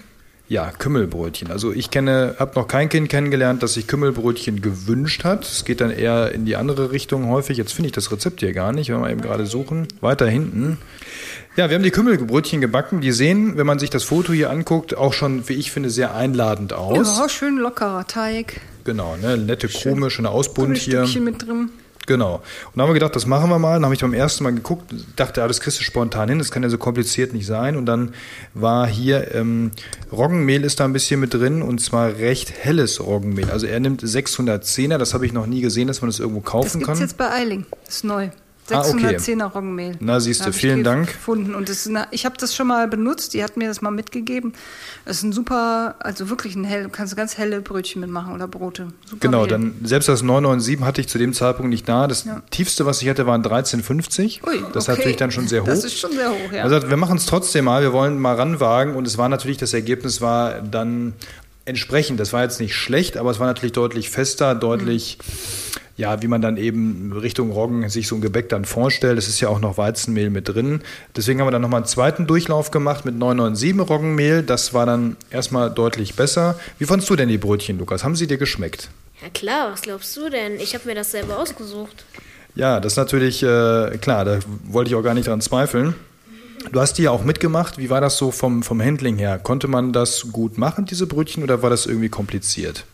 Ja, 0.48 0.70
Kümmelbrötchen. 0.70 1.50
Also 1.50 1.72
ich 1.72 1.90
kenne, 1.90 2.36
habe 2.38 2.60
noch 2.60 2.68
kein 2.68 2.88
Kind 2.90 3.08
kennengelernt, 3.08 3.62
das 3.62 3.72
sich 3.74 3.86
Kümmelbrötchen 3.86 4.60
gewünscht 4.60 5.24
hat. 5.24 5.44
Es 5.44 5.64
geht 5.64 5.80
dann 5.80 5.90
eher 5.90 6.32
in 6.32 6.44
die 6.44 6.56
andere 6.56 6.90
Richtung 6.90 7.28
häufig. 7.30 7.56
Jetzt 7.56 7.72
finde 7.72 7.86
ich 7.86 7.92
das 7.92 8.12
Rezept 8.12 8.40
hier 8.40 8.52
gar 8.52 8.72
nicht, 8.72 8.90
wenn 8.90 9.00
wir 9.00 9.08
eben 9.08 9.22
gerade 9.22 9.46
suchen. 9.46 9.88
Weiter 10.02 10.28
hinten. 10.28 10.76
Ja, 11.56 11.70
wir 11.70 11.76
haben 11.76 11.82
die 11.82 11.90
Kümmelbrötchen 11.90 12.60
gebacken. 12.60 13.00
Die 13.00 13.12
sehen, 13.12 13.56
wenn 13.56 13.66
man 13.66 13.78
sich 13.78 13.88
das 13.88 14.04
Foto 14.04 14.32
hier 14.32 14.50
anguckt, 14.50 14.94
auch 14.94 15.14
schon, 15.14 15.48
wie 15.48 15.54
ich 15.54 15.70
finde, 15.70 15.88
sehr 15.88 16.14
einladend 16.14 16.74
aus. 16.74 17.18
Ja, 17.18 17.28
schön 17.30 17.56
lockerer 17.56 18.06
Teig. 18.06 18.60
Genau, 18.84 19.16
ne? 19.16 19.38
nette 19.38 19.68
Krume, 19.68 20.10
schöne 20.10 20.28
Ausbund 20.28 20.76
hier. 20.76 21.06
mit 21.20 21.46
drin. 21.46 21.70
Genau. 22.06 22.36
Und 22.36 22.42
dann 22.74 22.82
haben 22.82 22.90
wir 22.90 22.94
gedacht, 22.94 23.14
das 23.16 23.26
machen 23.26 23.50
wir 23.50 23.58
mal. 23.58 23.74
Dann 23.74 23.84
habe 23.84 23.94
ich 23.94 24.00
beim 24.00 24.14
ersten 24.14 24.44
Mal 24.44 24.52
geguckt, 24.52 24.92
dachte, 25.16 25.40
ja, 25.40 25.48
das 25.48 25.60
kriegst 25.60 25.80
du 25.80 25.84
spontan 25.84 26.28
hin, 26.28 26.38
das 26.38 26.50
kann 26.50 26.62
ja 26.62 26.68
so 26.68 26.78
kompliziert 26.78 27.32
nicht 27.32 27.46
sein. 27.46 27.76
Und 27.76 27.86
dann 27.86 28.14
war 28.54 28.86
hier 28.86 29.34
ähm, 29.34 29.70
Roggenmehl 30.10 30.64
ist 30.64 30.80
da 30.80 30.84
ein 30.84 30.92
bisschen 30.92 31.20
mit 31.20 31.34
drin 31.34 31.62
und 31.62 31.80
zwar 31.80 32.16
recht 32.16 32.52
helles 32.52 33.00
Roggenmehl. 33.00 33.50
Also 33.50 33.66
er 33.66 33.80
nimmt 33.80 34.02
610er, 34.02 34.98
das 34.98 35.14
habe 35.14 35.26
ich 35.26 35.32
noch 35.32 35.46
nie 35.46 35.60
gesehen, 35.60 35.88
dass 35.88 36.00
man 36.00 36.10
das 36.10 36.18
irgendwo 36.20 36.40
kaufen 36.40 36.64
das 36.64 36.72
gibt's 36.72 36.86
kann. 36.86 36.94
Das 36.94 37.00
jetzt 37.00 37.16
bei 37.16 37.30
Eiling, 37.30 37.66
das 37.84 37.96
ist 37.96 38.04
neu. 38.04 38.30
610er 38.68 39.42
ah, 39.42 39.46
okay. 39.46 39.54
Roggenmehl. 39.54 39.96
Na, 39.98 40.20
siehst 40.20 40.46
du, 40.46 40.52
vielen 40.52 40.84
Dank. 40.84 41.08
Gefunden. 41.08 41.54
Und 41.54 41.68
das 41.68 41.86
eine, 41.88 42.06
ich 42.12 42.24
habe 42.24 42.36
das 42.38 42.54
schon 42.54 42.68
mal 42.68 42.86
benutzt, 42.86 43.34
die 43.34 43.42
hat 43.42 43.56
mir 43.56 43.66
das 43.66 43.82
mal 43.82 43.90
mitgegeben. 43.90 44.52
Das 45.04 45.16
ist 45.16 45.24
ein 45.24 45.32
super, 45.32 45.96
also 45.98 46.30
wirklich 46.30 46.54
ein 46.54 46.62
hell, 46.62 46.88
kannst 46.90 47.12
du 47.12 47.16
ganz 47.16 47.36
helle 47.36 47.60
Brötchen 47.60 48.00
mitmachen 48.00 48.32
oder 48.32 48.46
Brote. 48.46 48.88
Super 49.04 49.20
genau, 49.20 49.40
Mehl. 49.40 49.48
dann 49.48 49.74
selbst 49.82 50.08
das 50.08 50.22
997 50.22 50.86
hatte 50.86 51.00
ich 51.00 51.08
zu 51.08 51.18
dem 51.18 51.32
Zeitpunkt 51.32 51.70
nicht 51.70 51.88
da. 51.88 52.06
Das 52.06 52.24
ja. 52.24 52.40
tiefste, 52.50 52.86
was 52.86 53.02
ich 53.02 53.08
hatte, 53.08 53.26
waren 53.26 53.44
1350. 53.44 54.42
Ui, 54.46 54.62
das 54.72 54.84
ist 54.84 54.88
natürlich 54.88 55.16
dann 55.16 55.32
schon 55.32 55.48
sehr 55.48 55.62
hoch. 55.62 55.66
Das 55.66 55.82
ist 55.82 55.98
schon 55.98 56.12
sehr 56.12 56.30
hoch, 56.30 56.52
ja. 56.52 56.62
Also 56.62 56.88
wir 56.88 56.96
machen 56.96 57.16
es 57.16 57.26
trotzdem 57.26 57.64
mal, 57.64 57.82
wir 57.82 57.92
wollen 57.92 58.20
mal 58.20 58.36
ranwagen 58.36 58.94
und 58.94 59.08
es 59.08 59.18
war 59.18 59.28
natürlich, 59.28 59.58
das 59.58 59.74
Ergebnis 59.74 60.20
war 60.20 60.60
dann 60.60 61.14
entsprechend. 61.64 62.20
Das 62.20 62.32
war 62.32 62.42
jetzt 62.42 62.60
nicht 62.60 62.76
schlecht, 62.76 63.16
aber 63.16 63.32
es 63.32 63.40
war 63.40 63.46
natürlich 63.46 63.72
deutlich 63.72 64.08
fester, 64.10 64.54
deutlich. 64.54 65.18
Mhm 65.20 65.72
ja, 65.96 66.22
wie 66.22 66.26
man 66.26 66.40
dann 66.40 66.56
eben 66.56 67.12
Richtung 67.12 67.50
Roggen 67.50 67.88
sich 67.88 68.08
so 68.08 68.14
ein 68.14 68.20
Gebäck 68.20 68.48
dann 68.48 68.64
vorstellt. 68.64 69.18
Es 69.18 69.28
ist 69.28 69.40
ja 69.40 69.48
auch 69.48 69.60
noch 69.60 69.78
Weizenmehl 69.78 70.30
mit 70.30 70.48
drin. 70.48 70.80
Deswegen 71.14 71.40
haben 71.40 71.46
wir 71.46 71.52
dann 71.52 71.62
nochmal 71.62 71.80
einen 71.80 71.86
zweiten 71.86 72.26
Durchlauf 72.26 72.70
gemacht 72.70 73.04
mit 73.04 73.14
997 73.14 73.90
Roggenmehl. 73.90 74.42
Das 74.42 74.72
war 74.72 74.86
dann 74.86 75.16
erstmal 75.30 75.70
deutlich 75.70 76.14
besser. 76.14 76.58
Wie 76.78 76.86
fandest 76.86 77.10
du 77.10 77.16
denn 77.16 77.28
die 77.28 77.38
Brötchen, 77.38 77.78
Lukas? 77.78 78.04
Haben 78.04 78.16
sie 78.16 78.26
dir 78.26 78.38
geschmeckt? 78.38 78.88
Ja 79.22 79.28
klar, 79.28 79.72
was 79.72 79.82
glaubst 79.82 80.16
du 80.16 80.30
denn? 80.30 80.58
Ich 80.58 80.74
habe 80.74 80.86
mir 80.86 80.94
das 80.94 81.12
selber 81.12 81.38
ausgesucht. 81.38 82.04
Ja, 82.54 82.80
das 82.80 82.94
ist 82.94 82.96
natürlich 82.96 83.42
äh, 83.42 83.98
klar, 83.98 84.24
da 84.24 84.38
wollte 84.64 84.90
ich 84.90 84.94
auch 84.94 85.02
gar 85.02 85.14
nicht 85.14 85.28
dran 85.28 85.40
zweifeln. 85.40 85.94
Du 86.70 86.80
hast 86.80 86.94
die 86.94 87.02
ja 87.02 87.10
auch 87.10 87.24
mitgemacht. 87.24 87.78
Wie 87.78 87.90
war 87.90 88.00
das 88.00 88.18
so 88.18 88.30
vom, 88.30 88.62
vom 88.62 88.80
Handling 88.80 89.18
her? 89.18 89.38
Konnte 89.38 89.68
man 89.68 89.92
das 89.92 90.28
gut 90.32 90.58
machen, 90.58 90.84
diese 90.84 91.06
Brötchen, 91.06 91.42
oder 91.42 91.62
war 91.62 91.70
das 91.70 91.86
irgendwie 91.86 92.08
kompliziert? 92.08 92.84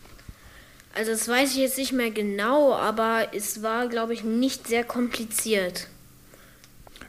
Also 0.95 1.11
das 1.11 1.27
weiß 1.27 1.51
ich 1.51 1.57
jetzt 1.57 1.77
nicht 1.77 1.93
mehr 1.93 2.11
genau, 2.11 2.73
aber 2.73 3.27
es 3.33 3.61
war, 3.63 3.87
glaube 3.87 4.13
ich, 4.13 4.23
nicht 4.23 4.67
sehr 4.67 4.83
kompliziert. 4.83 5.87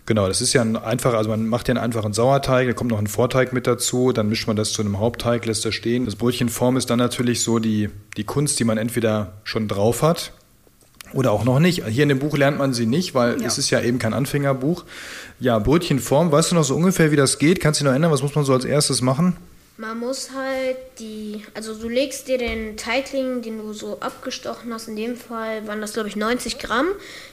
Genau, 0.06 0.26
das 0.26 0.40
ist 0.40 0.52
ja 0.52 0.62
ein 0.62 0.76
einfacher, 0.76 1.16
also 1.16 1.30
man 1.30 1.46
macht 1.46 1.68
ja 1.68 1.74
einen 1.74 1.84
einfachen 1.84 2.12
Sauerteig, 2.12 2.66
da 2.66 2.72
kommt 2.72 2.90
noch 2.90 2.98
ein 2.98 3.06
Vorteig 3.06 3.52
mit 3.52 3.66
dazu, 3.66 4.12
dann 4.12 4.28
mischt 4.28 4.48
man 4.48 4.56
das 4.56 4.72
zu 4.72 4.82
einem 4.82 4.98
Hauptteig, 4.98 5.46
lässt 5.46 5.64
das 5.64 5.74
stehen. 5.74 6.04
Das 6.04 6.16
Brötchenform 6.16 6.76
ist 6.76 6.90
dann 6.90 6.98
natürlich 6.98 7.42
so 7.42 7.58
die, 7.60 7.90
die 8.16 8.24
Kunst, 8.24 8.58
die 8.58 8.64
man 8.64 8.76
entweder 8.76 9.34
schon 9.44 9.68
drauf 9.68 10.02
hat 10.02 10.32
oder 11.12 11.32
auch 11.32 11.44
noch 11.44 11.60
nicht. 11.60 11.86
Hier 11.86 12.02
in 12.02 12.08
dem 12.08 12.18
Buch 12.18 12.36
lernt 12.36 12.58
man 12.58 12.72
sie 12.72 12.86
nicht, 12.86 13.14
weil 13.14 13.40
ja. 13.40 13.46
es 13.46 13.58
ist 13.58 13.70
ja 13.70 13.80
eben 13.80 13.98
kein 13.98 14.12
Anfängerbuch. 14.12 14.84
Ja, 15.38 15.58
Brötchenform, 15.58 16.32
weißt 16.32 16.50
du 16.50 16.54
noch 16.56 16.64
so 16.64 16.74
ungefähr, 16.74 17.12
wie 17.12 17.16
das 17.16 17.38
geht? 17.38 17.60
Kannst 17.60 17.80
du 17.80 17.84
dich 17.84 17.86
noch 17.86 17.92
erinnern, 17.92 18.10
was 18.10 18.22
muss 18.22 18.34
man 18.34 18.44
so 18.44 18.52
als 18.52 18.64
erstes 18.64 19.02
machen? 19.02 19.36
Man 19.80 19.98
muss 19.98 20.32
halt 20.32 20.76
die, 20.98 21.42
also 21.54 21.74
du 21.74 21.88
legst 21.88 22.28
dir 22.28 22.36
den 22.36 22.76
Teigling, 22.76 23.40
den 23.40 23.56
du 23.56 23.72
so 23.72 23.98
abgestochen 24.00 24.74
hast, 24.74 24.88
in 24.88 24.96
dem 24.96 25.16
Fall 25.16 25.66
waren 25.66 25.80
das 25.80 25.94
glaube 25.94 26.10
ich 26.10 26.16
90 26.16 26.58
Gramm, 26.58 26.88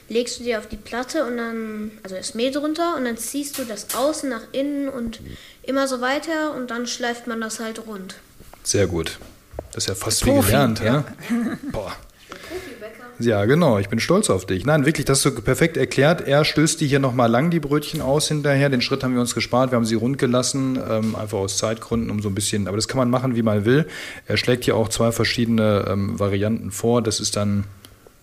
legst 0.08 0.40
du 0.40 0.44
dir 0.44 0.58
auf 0.58 0.66
die 0.66 0.78
Platte 0.78 1.26
und 1.26 1.36
dann, 1.36 1.90
also 2.02 2.16
das 2.16 2.32
Mehl 2.32 2.50
drunter 2.50 2.96
und 2.96 3.04
dann 3.04 3.18
ziehst 3.18 3.58
du 3.58 3.64
das 3.64 3.94
außen 3.94 4.30
nach 4.30 4.44
innen 4.52 4.88
und 4.88 5.20
immer 5.62 5.86
so 5.86 6.00
weiter 6.00 6.54
und 6.54 6.70
dann 6.70 6.86
schleift 6.86 7.26
man 7.26 7.42
das 7.42 7.60
halt 7.60 7.86
rund. 7.86 8.14
Sehr 8.62 8.86
gut. 8.86 9.18
Das 9.72 9.84
ist 9.84 9.88
ja 9.90 9.94
fast 9.94 10.24
wie 10.24 10.30
Profi, 10.30 10.46
gelernt, 10.46 10.80
ja. 10.80 11.04
ja. 11.28 11.58
Boah. 11.70 11.94
Ja, 13.20 13.44
genau. 13.46 13.78
Ich 13.78 13.88
bin 13.88 13.98
stolz 13.98 14.30
auf 14.30 14.46
dich. 14.46 14.64
Nein, 14.64 14.86
wirklich, 14.86 15.04
das 15.04 15.24
hast 15.24 15.36
du 15.36 15.42
perfekt 15.42 15.76
erklärt. 15.76 16.20
Er 16.28 16.44
stößt 16.44 16.80
die 16.80 16.86
hier 16.86 17.00
nochmal 17.00 17.28
lang, 17.28 17.50
die 17.50 17.58
Brötchen 17.58 18.00
aus 18.00 18.28
hinterher. 18.28 18.68
Den 18.68 18.80
Schritt 18.80 19.02
haben 19.02 19.14
wir 19.14 19.20
uns 19.20 19.34
gespart. 19.34 19.72
Wir 19.72 19.76
haben 19.76 19.84
sie 19.84 19.96
rund 19.96 20.18
gelassen, 20.18 20.78
ähm, 20.88 21.16
einfach 21.16 21.38
aus 21.38 21.58
Zeitgründen, 21.58 22.10
um 22.10 22.22
so 22.22 22.28
ein 22.28 22.34
bisschen. 22.36 22.68
Aber 22.68 22.76
das 22.76 22.86
kann 22.86 22.98
man 22.98 23.10
machen, 23.10 23.34
wie 23.34 23.42
man 23.42 23.64
will. 23.64 23.86
Er 24.26 24.36
schlägt 24.36 24.64
hier 24.64 24.76
auch 24.76 24.88
zwei 24.88 25.10
verschiedene 25.10 25.86
ähm, 25.88 26.20
Varianten 26.20 26.70
vor. 26.70 27.02
Das 27.02 27.18
ist 27.18 27.34
dann 27.34 27.64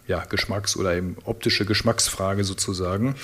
ja, 0.08 0.24
Geschmacks- 0.30 0.78
oder 0.78 0.96
eben 0.96 1.18
optische 1.26 1.66
Geschmacksfrage 1.66 2.44
sozusagen. 2.44 3.16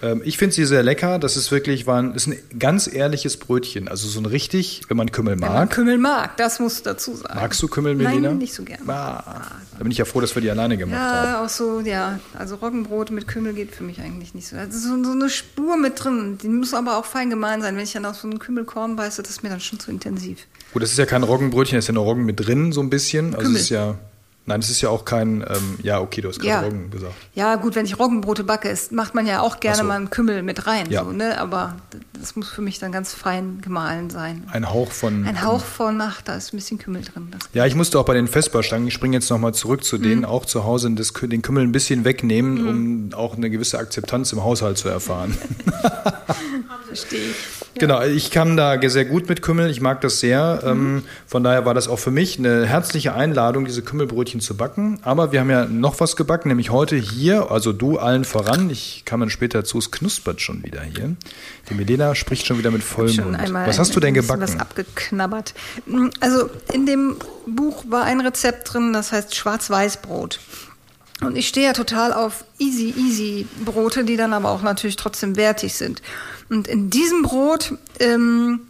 Ähm, 0.00 0.22
ich 0.24 0.38
finde 0.38 0.54
sie 0.54 0.64
sehr 0.64 0.82
lecker. 0.82 1.18
Das 1.18 1.36
ist 1.36 1.50
wirklich 1.50 1.86
war 1.86 2.00
ein, 2.00 2.14
ist 2.14 2.28
ein 2.28 2.38
ganz 2.58 2.92
ehrliches 2.92 3.36
Brötchen. 3.36 3.88
Also 3.88 4.06
so 4.06 4.20
ein 4.20 4.26
richtig, 4.26 4.82
wenn 4.88 4.96
man 4.96 5.10
Kümmel 5.10 5.32
Wenn 5.34 5.40
man 5.40 5.52
mag. 5.52 5.70
Kümmel 5.70 5.98
mag, 5.98 6.36
das 6.36 6.60
musst 6.60 6.80
du 6.80 6.90
dazu 6.90 7.16
sagen. 7.16 7.34
Magst 7.34 7.60
du 7.62 7.68
Kümmel, 7.68 7.96
Melina? 7.96 8.28
Nein, 8.28 8.38
nicht 8.38 8.54
so 8.54 8.62
gerne. 8.62 8.82
Ah, 8.92 9.42
da 9.76 9.82
bin 9.82 9.90
ich 9.90 9.98
ja 9.98 10.04
froh, 10.04 10.20
dass 10.20 10.34
wir 10.34 10.42
die 10.42 10.50
alleine 10.50 10.76
gemacht 10.76 11.00
haben. 11.00 11.26
Ja, 11.26 11.44
auch 11.44 11.48
so, 11.48 11.80
ja. 11.80 12.20
Also 12.38 12.56
Roggenbrot 12.56 13.10
mit 13.10 13.26
Kümmel 13.26 13.52
geht 13.52 13.74
für 13.74 13.82
mich 13.82 14.00
eigentlich 14.00 14.32
nicht 14.32 14.46
so. 14.46 14.56
Also 14.56 14.78
so, 14.78 15.02
so 15.02 15.10
eine 15.10 15.30
Spur 15.30 15.76
mit 15.76 16.02
drin. 16.02 16.38
Die 16.40 16.48
muss 16.48 16.74
aber 16.74 16.96
auch 16.96 17.06
fein 17.06 17.30
gemahlen 17.30 17.60
sein. 17.60 17.76
Wenn 17.76 17.84
ich 17.84 17.92
dann 17.92 18.04
auf 18.04 18.16
so 18.16 18.28
einen 18.28 18.38
Kümmelkorn 18.38 18.94
beiße, 18.94 19.22
das 19.22 19.32
ist 19.32 19.42
mir 19.42 19.48
dann 19.48 19.60
schon 19.60 19.80
zu 19.80 19.90
intensiv. 19.90 20.46
Gut, 20.72 20.82
das 20.82 20.92
ist 20.92 20.98
ja 20.98 21.06
kein 21.06 21.24
Roggenbrötchen, 21.24 21.76
das 21.76 21.84
ist 21.84 21.88
ja 21.88 21.94
nur 21.94 22.04
Roggen 22.04 22.24
mit 22.24 22.46
drin, 22.46 22.70
so 22.70 22.80
ein 22.80 22.90
bisschen. 22.90 23.34
Also 23.34 23.46
Kümmel. 23.46 23.56
es 23.56 23.62
ist 23.62 23.70
ja. 23.70 23.98
Nein, 24.50 24.58
es 24.60 24.68
ist 24.68 24.80
ja 24.80 24.88
auch 24.88 25.04
kein, 25.04 25.42
ähm, 25.48 25.78
ja, 25.84 26.00
okay, 26.00 26.20
du 26.22 26.28
hast 26.28 26.40
gerade 26.40 26.48
Ja. 26.48 26.60
Roggen 26.62 26.90
gesagt. 26.90 27.14
Ja, 27.34 27.54
gut, 27.54 27.76
wenn 27.76 27.84
ich 27.86 27.98
Roggenbrote 28.00 28.42
backe, 28.42 28.68
ist, 28.68 28.90
macht 28.90 29.14
man 29.14 29.24
ja 29.26 29.42
auch 29.42 29.60
gerne 29.60 29.78
so. 29.78 29.84
mal 29.84 29.94
einen 29.94 30.10
Kümmel 30.10 30.42
mit 30.42 30.66
rein. 30.66 30.90
Ja. 30.90 31.04
So, 31.04 31.12
ne? 31.12 31.40
Aber 31.40 31.76
das 32.12 32.34
muss 32.34 32.48
für 32.48 32.60
mich 32.60 32.80
dann 32.80 32.90
ganz 32.90 33.14
fein 33.14 33.60
gemahlen 33.62 34.10
sein. 34.10 34.42
Ein 34.50 34.68
Hauch 34.68 34.90
von. 34.90 35.24
Ein 35.24 35.44
Hauch 35.44 35.62
von, 35.64 36.00
ach, 36.00 36.20
da 36.22 36.34
ist 36.34 36.52
ein 36.52 36.56
bisschen 36.56 36.78
Kümmel 36.78 37.02
drin. 37.02 37.28
Ja, 37.54 37.64
ich 37.64 37.76
musste 37.76 37.96
auch 38.00 38.04
bei 38.04 38.14
den 38.14 38.26
Vesperstangen, 38.26 38.88
ich 38.88 38.94
springe 38.94 39.16
jetzt 39.16 39.30
nochmal 39.30 39.54
zurück 39.54 39.84
zu 39.84 39.98
Mhm. 39.98 40.02
denen, 40.02 40.24
auch 40.24 40.44
zu 40.46 40.64
Hause 40.64 40.90
das, 40.90 41.12
den 41.12 41.42
Kümmel 41.42 41.62
ein 41.62 41.70
bisschen 41.72 42.04
wegnehmen, 42.04 42.66
um 42.68 43.14
auch 43.14 43.36
eine 43.36 43.50
gewisse 43.50 43.78
Akzeptanz 43.78 44.32
im 44.32 44.42
Haushalt 44.42 44.78
zu 44.78 44.88
erfahren. 44.88 45.38
verstehe 46.90 47.20
ich. 47.20 47.36
Genau, 47.78 48.02
ich 48.02 48.32
kam 48.32 48.56
da 48.56 48.78
sehr 48.88 49.04
gut 49.04 49.28
mit 49.28 49.42
Kümmel, 49.42 49.70
ich 49.70 49.80
mag 49.80 50.00
das 50.00 50.18
sehr. 50.18 50.60
Ähm, 50.64 51.04
von 51.26 51.44
daher 51.44 51.64
war 51.64 51.72
das 51.72 51.86
auch 51.86 51.98
für 52.00 52.10
mich 52.10 52.38
eine 52.38 52.66
herzliche 52.66 53.14
Einladung, 53.14 53.64
diese 53.64 53.82
Kümmelbrötchen 53.82 54.40
zu 54.40 54.56
backen. 54.56 54.98
Aber 55.02 55.30
wir 55.30 55.40
haben 55.40 55.50
ja 55.50 55.66
noch 55.66 56.00
was 56.00 56.16
gebacken, 56.16 56.48
nämlich 56.48 56.70
heute 56.70 56.96
hier, 56.96 57.50
also 57.50 57.72
du 57.72 57.98
allen 57.98 58.24
voran. 58.24 58.70
Ich 58.70 59.04
kam 59.04 59.20
dann 59.20 59.30
später 59.30 59.60
dazu, 59.60 59.78
es 59.78 59.92
knuspert 59.92 60.40
schon 60.40 60.64
wieder 60.64 60.82
hier. 60.82 61.14
Die 61.68 61.74
Melena 61.74 62.14
spricht 62.16 62.46
schon 62.46 62.58
wieder 62.58 62.72
mit 62.72 62.82
Vollmund. 62.82 63.38
einmal 63.38 63.68
Was 63.68 63.78
hast 63.78 63.94
du 63.94 64.00
denn 64.00 64.14
gebacken? 64.14 64.42
Was 64.42 64.58
abgeknabbert. 64.58 65.54
Also 66.18 66.50
in 66.72 66.86
dem 66.86 67.16
Buch 67.46 67.84
war 67.88 68.04
ein 68.04 68.20
Rezept 68.20 68.74
drin, 68.74 68.92
das 68.92 69.12
heißt 69.12 69.36
Schwarz-Weiß-Brot. 69.36 70.40
Und 71.20 71.36
ich 71.36 71.48
stehe 71.48 71.66
ja 71.66 71.72
total 71.72 72.12
auf 72.12 72.44
easy, 72.58 72.94
easy 72.96 73.46
Brote, 73.64 74.04
die 74.04 74.16
dann 74.16 74.32
aber 74.32 74.50
auch 74.50 74.62
natürlich 74.62 74.96
trotzdem 74.96 75.36
wertig 75.36 75.74
sind. 75.74 76.00
Und 76.48 76.66
in 76.66 76.90
diesem 76.90 77.22
Brot 77.22 77.74
ähm, 77.98 78.60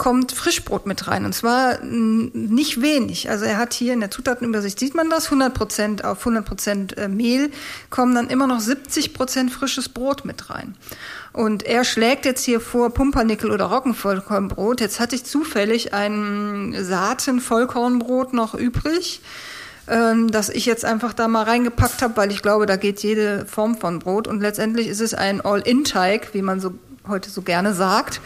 kommt 0.00 0.32
Frischbrot 0.32 0.86
mit 0.86 1.08
rein. 1.08 1.24
Und 1.24 1.34
zwar 1.34 1.78
nicht 1.82 2.80
wenig. 2.80 3.28
Also 3.28 3.44
er 3.44 3.58
hat 3.58 3.74
hier 3.74 3.92
in 3.92 4.00
der 4.00 4.10
Zutatenübersicht, 4.10 4.78
sieht 4.78 4.94
man 4.94 5.10
das, 5.10 5.26
100 5.26 5.54
Prozent 5.54 6.04
auf 6.04 6.20
100 6.20 6.44
Prozent 6.44 6.98
äh, 6.98 7.06
Mehl, 7.06 7.50
kommen 7.90 8.14
dann 8.14 8.28
immer 8.28 8.46
noch 8.46 8.60
70 8.60 9.12
Prozent 9.12 9.52
frisches 9.52 9.90
Brot 9.90 10.24
mit 10.24 10.50
rein. 10.50 10.74
Und 11.32 11.62
er 11.62 11.84
schlägt 11.84 12.24
jetzt 12.24 12.44
hier 12.44 12.60
vor 12.60 12.94
Pumpernickel 12.94 13.50
oder 13.50 13.66
Roggenvollkornbrot. 13.66 14.80
Jetzt 14.80 15.00
hatte 15.00 15.14
ich 15.14 15.24
zufällig 15.24 15.92
ein 15.92 16.74
Saaten-Vollkornbrot 16.76 18.32
noch 18.32 18.54
übrig 18.54 19.20
ähm, 19.90 20.30
das 20.30 20.48
ich 20.48 20.66
jetzt 20.66 20.84
einfach 20.84 21.12
da 21.12 21.28
mal 21.28 21.42
reingepackt 21.42 22.00
habe, 22.00 22.16
weil 22.16 22.30
ich 22.30 22.42
glaube, 22.42 22.66
da 22.66 22.76
geht 22.76 23.02
jede 23.02 23.44
Form 23.46 23.76
von 23.76 23.98
Brot. 23.98 24.28
Und 24.28 24.40
letztendlich 24.40 24.86
ist 24.86 25.00
es 25.00 25.12
ein 25.14 25.40
All-In-Teig, 25.40 26.32
wie 26.32 26.42
man 26.42 26.60
so 26.60 26.72
heute 27.08 27.28
so 27.28 27.42
gerne 27.42 27.74
sagt. 27.74 28.20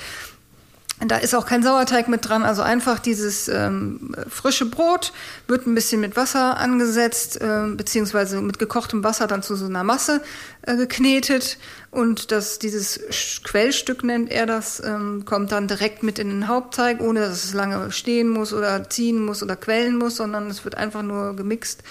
Da 1.01 1.17
ist 1.17 1.35
auch 1.35 1.45
kein 1.45 1.63
Sauerteig 1.63 2.09
mit 2.09 2.29
dran, 2.29 2.45
also 2.45 2.63
einfach 2.63 3.01
dieses 3.01 3.49
ähm, 3.49 4.15
frische 4.29 4.67
Brot 4.67 5.13
wird 5.49 5.67
ein 5.67 5.75
bisschen 5.75 6.01
mit 6.01 6.17
Wasser 6.17 6.57
angesetzt, 6.57 7.41
äh, 7.41 7.67
beziehungsweise 7.77 8.41
mit 8.41 8.61
gekochtem 8.61 9.03
Wasser 9.03 9.27
dann 9.27 9.43
zu 9.43 9.57
so 9.57 9.67
einer 9.67 9.83
Masse 9.83 10.23
äh, 10.63 10.77
geknetet. 10.77 11.59
Und 11.91 12.31
das, 12.31 12.61
dieses 12.61 13.01
Quellstück 13.43 14.05
nennt 14.05 14.31
er 14.31 14.47
das, 14.47 14.83
ähm, 14.85 15.25
kommt 15.25 15.51
dann 15.51 15.67
direkt 15.67 16.05
mit 16.05 16.21
in 16.21 16.29
den 16.29 16.49
Hauptteig, 16.49 17.01
ohne 17.01 17.21
dass 17.21 17.45
es 17.45 17.55
lange 17.55 17.91
stehen 17.91 18.29
muss 18.29 18.53
oder 18.53 18.89
ziehen 18.89 19.25
muss 19.25 19.43
oder 19.43 19.57
quellen 19.57 19.99
muss, 19.99 20.17
sondern 20.17 20.49
es 20.49 20.65
wird 20.65 20.77
einfach 20.77 21.03
nur 21.03 21.35
gemixt. 21.35 21.83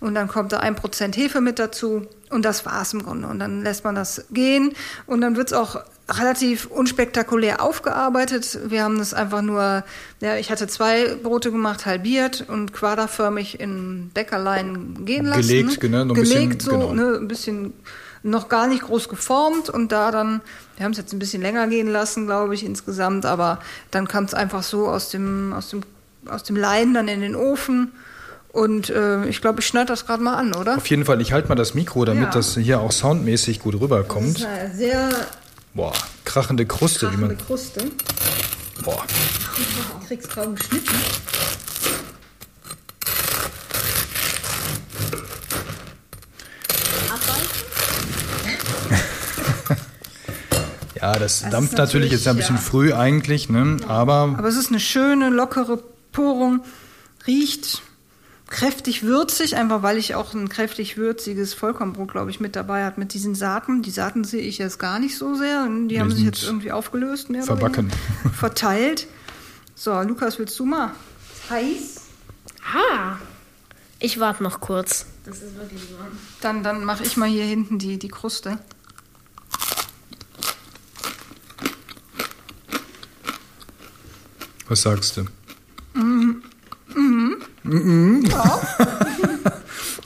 Und 0.00 0.14
dann 0.14 0.28
kommt 0.28 0.52
da 0.52 0.58
ein 0.58 0.74
Prozent 0.74 1.16
Hefe 1.16 1.40
mit 1.40 1.58
dazu. 1.58 2.06
Und 2.30 2.44
das 2.44 2.66
war's 2.66 2.92
im 2.92 3.02
Grunde. 3.02 3.28
Und 3.28 3.38
dann 3.38 3.62
lässt 3.62 3.84
man 3.84 3.94
das 3.94 4.24
gehen. 4.30 4.74
Und 5.06 5.20
dann 5.20 5.36
wird's 5.36 5.52
auch 5.52 5.80
relativ 6.10 6.66
unspektakulär 6.66 7.62
aufgearbeitet. 7.62 8.58
Wir 8.66 8.82
haben 8.84 8.98
das 8.98 9.12
einfach 9.14 9.42
nur, 9.42 9.84
ja, 10.20 10.36
ich 10.36 10.50
hatte 10.50 10.66
zwei 10.66 11.14
Brote 11.22 11.52
gemacht, 11.52 11.86
halbiert 11.86 12.44
und 12.48 12.72
quaderförmig 12.72 13.60
in 13.60 14.10
Bäckerlein 14.14 15.04
gehen 15.04 15.26
lassen. 15.26 15.42
Gelegt, 15.42 15.80
genau, 15.80 16.04
noch 16.04 16.16
ein 16.16 16.22
Gelegt 16.22 16.58
bisschen, 16.58 16.80
so, 16.80 16.88
genau. 16.88 16.92
ne, 16.94 17.16
ein 17.18 17.28
bisschen 17.28 17.74
noch 18.22 18.48
gar 18.48 18.66
nicht 18.66 18.82
groß 18.82 19.08
geformt 19.08 19.68
und 19.70 19.92
da 19.92 20.10
dann, 20.10 20.40
wir 20.76 20.84
haben 20.84 20.92
es 20.92 20.98
jetzt 20.98 21.12
ein 21.12 21.18
bisschen 21.18 21.42
länger 21.42 21.66
gehen 21.68 21.88
lassen, 21.88 22.26
glaube 22.26 22.54
ich, 22.54 22.64
insgesamt, 22.64 23.26
aber 23.26 23.60
dann 23.90 24.08
kam 24.08 24.24
es 24.24 24.34
einfach 24.34 24.62
so 24.62 24.88
aus 24.88 25.10
dem, 25.10 25.52
aus 25.52 25.68
dem, 25.70 25.82
aus 26.28 26.42
dem 26.42 26.56
Lein 26.56 26.94
dann 26.94 27.06
in 27.08 27.20
den 27.20 27.36
Ofen. 27.36 27.92
Und 28.50 28.88
äh, 28.90 29.26
ich 29.26 29.40
glaube, 29.42 29.60
ich 29.60 29.66
schneide 29.66 29.86
das 29.86 30.06
gerade 30.06 30.22
mal 30.22 30.34
an, 30.34 30.54
oder? 30.54 30.78
Auf 30.78 30.86
jeden 30.88 31.04
Fall, 31.04 31.20
ich 31.20 31.32
halte 31.32 31.48
mal 31.48 31.54
das 31.54 31.74
Mikro, 31.74 32.04
damit 32.06 32.24
Ja. 32.24 32.30
das 32.30 32.56
hier 32.56 32.80
auch 32.80 32.90
soundmäßig 32.92 33.60
gut 33.60 33.74
Das 33.74 33.82
rüberkommt. 33.82 34.38
ist 34.38 34.46
eine 34.46 34.74
sehr 34.74 35.08
Boah, 35.78 35.92
krachende 36.24 36.66
Kruste, 36.66 37.02
wie 37.02 37.16
krachende 37.16 37.36
man. 37.36 37.38
Kruste. 37.38 37.84
Boah. 38.82 39.06
Du 40.00 40.06
kriegst 40.08 40.28
kaum 40.28 40.56
geschnitten. 40.56 40.88
Ja, 50.96 51.16
das, 51.16 51.42
Das 51.42 51.50
dampft 51.50 51.78
natürlich 51.78 52.10
jetzt 52.10 52.26
ein 52.26 52.34
bisschen 52.34 52.56
natürlich, 52.56 52.70
früh 52.70 52.92
eigentlich, 52.92 53.48
ne? 53.48 53.76
Aber 53.86 54.34
Aber 54.36 54.48
es 54.48 54.56
ist 54.56 54.70
eine 54.70 54.80
schöne, 54.80 55.28
lockere 55.28 55.80
Porung. 56.10 56.64
Riecht 57.24 57.82
kräftig 58.48 59.02
würzig, 59.02 59.56
einfach 59.56 59.82
weil 59.82 59.98
ich 59.98 60.14
auch 60.14 60.34
ein 60.34 60.48
kräftig 60.48 60.96
würziges 60.96 61.54
Vollkornbrot, 61.54 62.10
glaube 62.10 62.30
ich, 62.30 62.40
mit 62.40 62.56
dabei 62.56 62.84
hat 62.84 62.98
mit 62.98 63.14
diesen 63.14 63.34
Saaten. 63.34 63.82
Die 63.82 63.90
Saaten 63.90 64.24
sehe 64.24 64.42
ich 64.42 64.58
jetzt 64.58 64.78
gar 64.78 64.98
nicht 64.98 65.16
so 65.16 65.34
sehr. 65.34 65.68
Die 65.86 66.00
haben 66.00 66.10
sich 66.10 66.24
jetzt 66.24 66.42
irgendwie 66.44 66.72
aufgelöst, 66.72 67.30
mehr 67.30 67.42
verbacken. 67.42 67.86
oder 67.86 67.94
weniger. 68.22 68.34
Verteilt. 68.34 69.06
So, 69.74 70.00
Lukas, 70.02 70.38
willst 70.38 70.58
du 70.58 70.64
mal? 70.64 70.92
Heiß. 71.50 72.00
Ah, 72.74 73.16
ich 74.00 74.18
warte 74.18 74.42
noch 74.42 74.60
kurz. 74.60 75.06
Das 75.24 75.36
ist 75.36 75.56
wirklich 75.56 75.82
warm. 75.98 76.12
Dann, 76.40 76.62
dann 76.62 76.84
mache 76.84 77.04
ich 77.04 77.16
mal 77.16 77.28
hier 77.28 77.44
hinten 77.44 77.78
die, 77.78 77.98
die 77.98 78.08
Kruste. 78.08 78.58
was 84.68 84.82
sagst 84.82 85.16
du? 85.16 85.24
Mhm. 87.68 88.20
Mhm. 88.20 88.24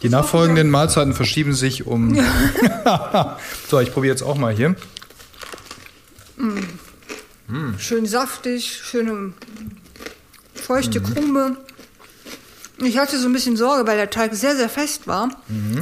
Die 0.03 0.09
nachfolgenden 0.09 0.69
Mahlzeiten 0.71 1.15
verschieben 1.15 1.53
sich 1.55 1.87
um. 1.87 2.15
so, 3.71 3.79
ich 3.81 3.93
probiere 3.93 4.13
jetzt 4.15 4.23
auch 4.23 4.37
mal 4.37 4.53
hier. 4.53 4.75
Schön 7.79 8.07
saftig, 8.07 8.81
schöne 8.83 9.33
feuchte 10.55 11.01
Mhm. 11.01 11.05
Krume. 11.05 11.57
Ich 12.79 12.99
hatte 12.99 13.17
so 13.19 13.29
ein 13.29 13.33
bisschen 13.33 13.57
Sorge, 13.57 13.87
weil 13.87 13.97
der 13.97 14.11
Teig 14.11 14.35
sehr, 14.35 14.57
sehr 14.57 14.69
fest 14.69 15.07
war 15.07 15.29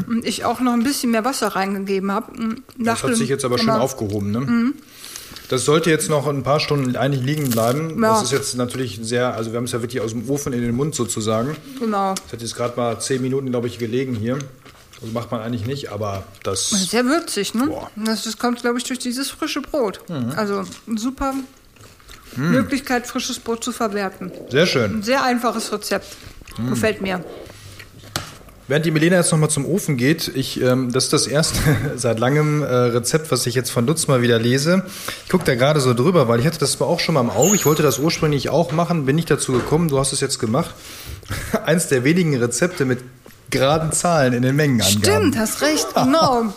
und 0.06 0.26
ich 0.26 0.44
auch 0.44 0.60
noch 0.60 0.72
ein 0.74 0.82
bisschen 0.82 1.10
mehr 1.12 1.24
Wasser 1.24 1.48
reingegeben 1.48 2.12
habe. 2.12 2.38
Mhm. 2.38 2.62
Das 2.76 3.02
hat 3.02 3.14
sich 3.14 3.28
jetzt 3.30 3.44
aber 3.44 3.58
schön 3.58 3.70
aufgehoben, 3.70 4.30
ne? 4.32 4.72
Das 5.50 5.64
sollte 5.64 5.90
jetzt 5.90 6.08
noch 6.08 6.28
ein 6.28 6.44
paar 6.44 6.60
Stunden 6.60 6.94
eigentlich 6.94 7.24
liegen 7.24 7.50
bleiben. 7.50 8.00
Ja. 8.00 8.12
Das 8.12 8.22
ist 8.22 8.30
jetzt 8.30 8.56
natürlich 8.56 9.00
sehr, 9.02 9.34
also 9.34 9.50
wir 9.50 9.56
haben 9.56 9.64
es 9.64 9.72
ja 9.72 9.82
wirklich 9.82 10.00
aus 10.00 10.12
dem 10.12 10.30
Ofen 10.30 10.52
in 10.52 10.60
den 10.60 10.76
Mund 10.76 10.94
sozusagen. 10.94 11.56
Genau. 11.80 12.14
Das 12.14 12.34
hat 12.34 12.40
jetzt 12.40 12.54
gerade 12.54 12.76
mal 12.76 13.00
zehn 13.00 13.20
Minuten, 13.20 13.50
glaube 13.50 13.66
ich, 13.66 13.80
gelegen 13.80 14.14
hier. 14.14 14.38
Also 15.00 15.12
macht 15.12 15.32
man 15.32 15.40
eigentlich 15.40 15.66
nicht, 15.66 15.90
aber 15.90 16.22
das. 16.44 16.70
Sehr 16.70 17.04
würzig, 17.04 17.54
ne? 17.54 17.66
Boah. 17.66 17.90
Mhm. 17.96 18.04
Das, 18.04 18.22
das 18.22 18.38
kommt, 18.38 18.60
glaube 18.60 18.78
ich, 18.78 18.84
durch 18.84 19.00
dieses 19.00 19.28
frische 19.30 19.60
Brot. 19.60 20.00
Also 20.36 20.62
super 20.94 21.34
Möglichkeit, 22.36 23.08
frisches 23.08 23.40
Brot 23.40 23.64
zu 23.64 23.72
verwerten. 23.72 24.30
Sehr 24.50 24.66
schön. 24.66 24.98
Ein 24.98 25.02
sehr 25.02 25.24
einfaches 25.24 25.72
Rezept. 25.72 26.16
Gefällt 26.68 27.00
mir. 27.00 27.24
Während 28.70 28.86
die 28.86 28.92
Milena 28.92 29.16
jetzt 29.16 29.32
nochmal 29.32 29.50
zum 29.50 29.66
Ofen 29.66 29.96
geht, 29.96 30.30
ich, 30.32 30.62
ähm, 30.62 30.92
das 30.92 31.06
ist 31.06 31.12
das 31.12 31.26
erste 31.26 31.58
seit 31.96 32.20
langem 32.20 32.62
äh, 32.62 32.66
Rezept, 32.66 33.32
was 33.32 33.44
ich 33.46 33.56
jetzt 33.56 33.70
von 33.70 33.84
Lutz 33.84 34.06
mal 34.06 34.22
wieder 34.22 34.38
lese. 34.38 34.84
Ich 35.24 35.28
gucke 35.28 35.42
da 35.42 35.56
gerade 35.56 35.80
so 35.80 35.92
drüber, 35.92 36.28
weil 36.28 36.38
ich 36.38 36.46
hatte 36.46 36.60
das 36.60 36.80
auch 36.80 37.00
schon 37.00 37.14
mal 37.14 37.20
im 37.20 37.30
Auge. 37.30 37.56
Ich 37.56 37.66
wollte 37.66 37.82
das 37.82 37.98
ursprünglich 37.98 38.48
auch 38.48 38.70
machen, 38.70 39.06
bin 39.06 39.16
nicht 39.16 39.28
dazu 39.28 39.50
gekommen. 39.50 39.88
Du 39.88 39.98
hast 39.98 40.12
es 40.12 40.20
jetzt 40.20 40.38
gemacht. 40.38 40.72
Eins 41.66 41.88
der 41.88 42.04
wenigen 42.04 42.36
Rezepte 42.36 42.84
mit 42.84 43.00
geraden 43.50 43.90
Zahlen 43.90 44.34
in 44.34 44.42
den 44.42 44.54
Mengenangaben. 44.54 45.02
Stimmt, 45.02 45.36
hast 45.36 45.62
recht, 45.62 45.88
genau. 45.96 46.54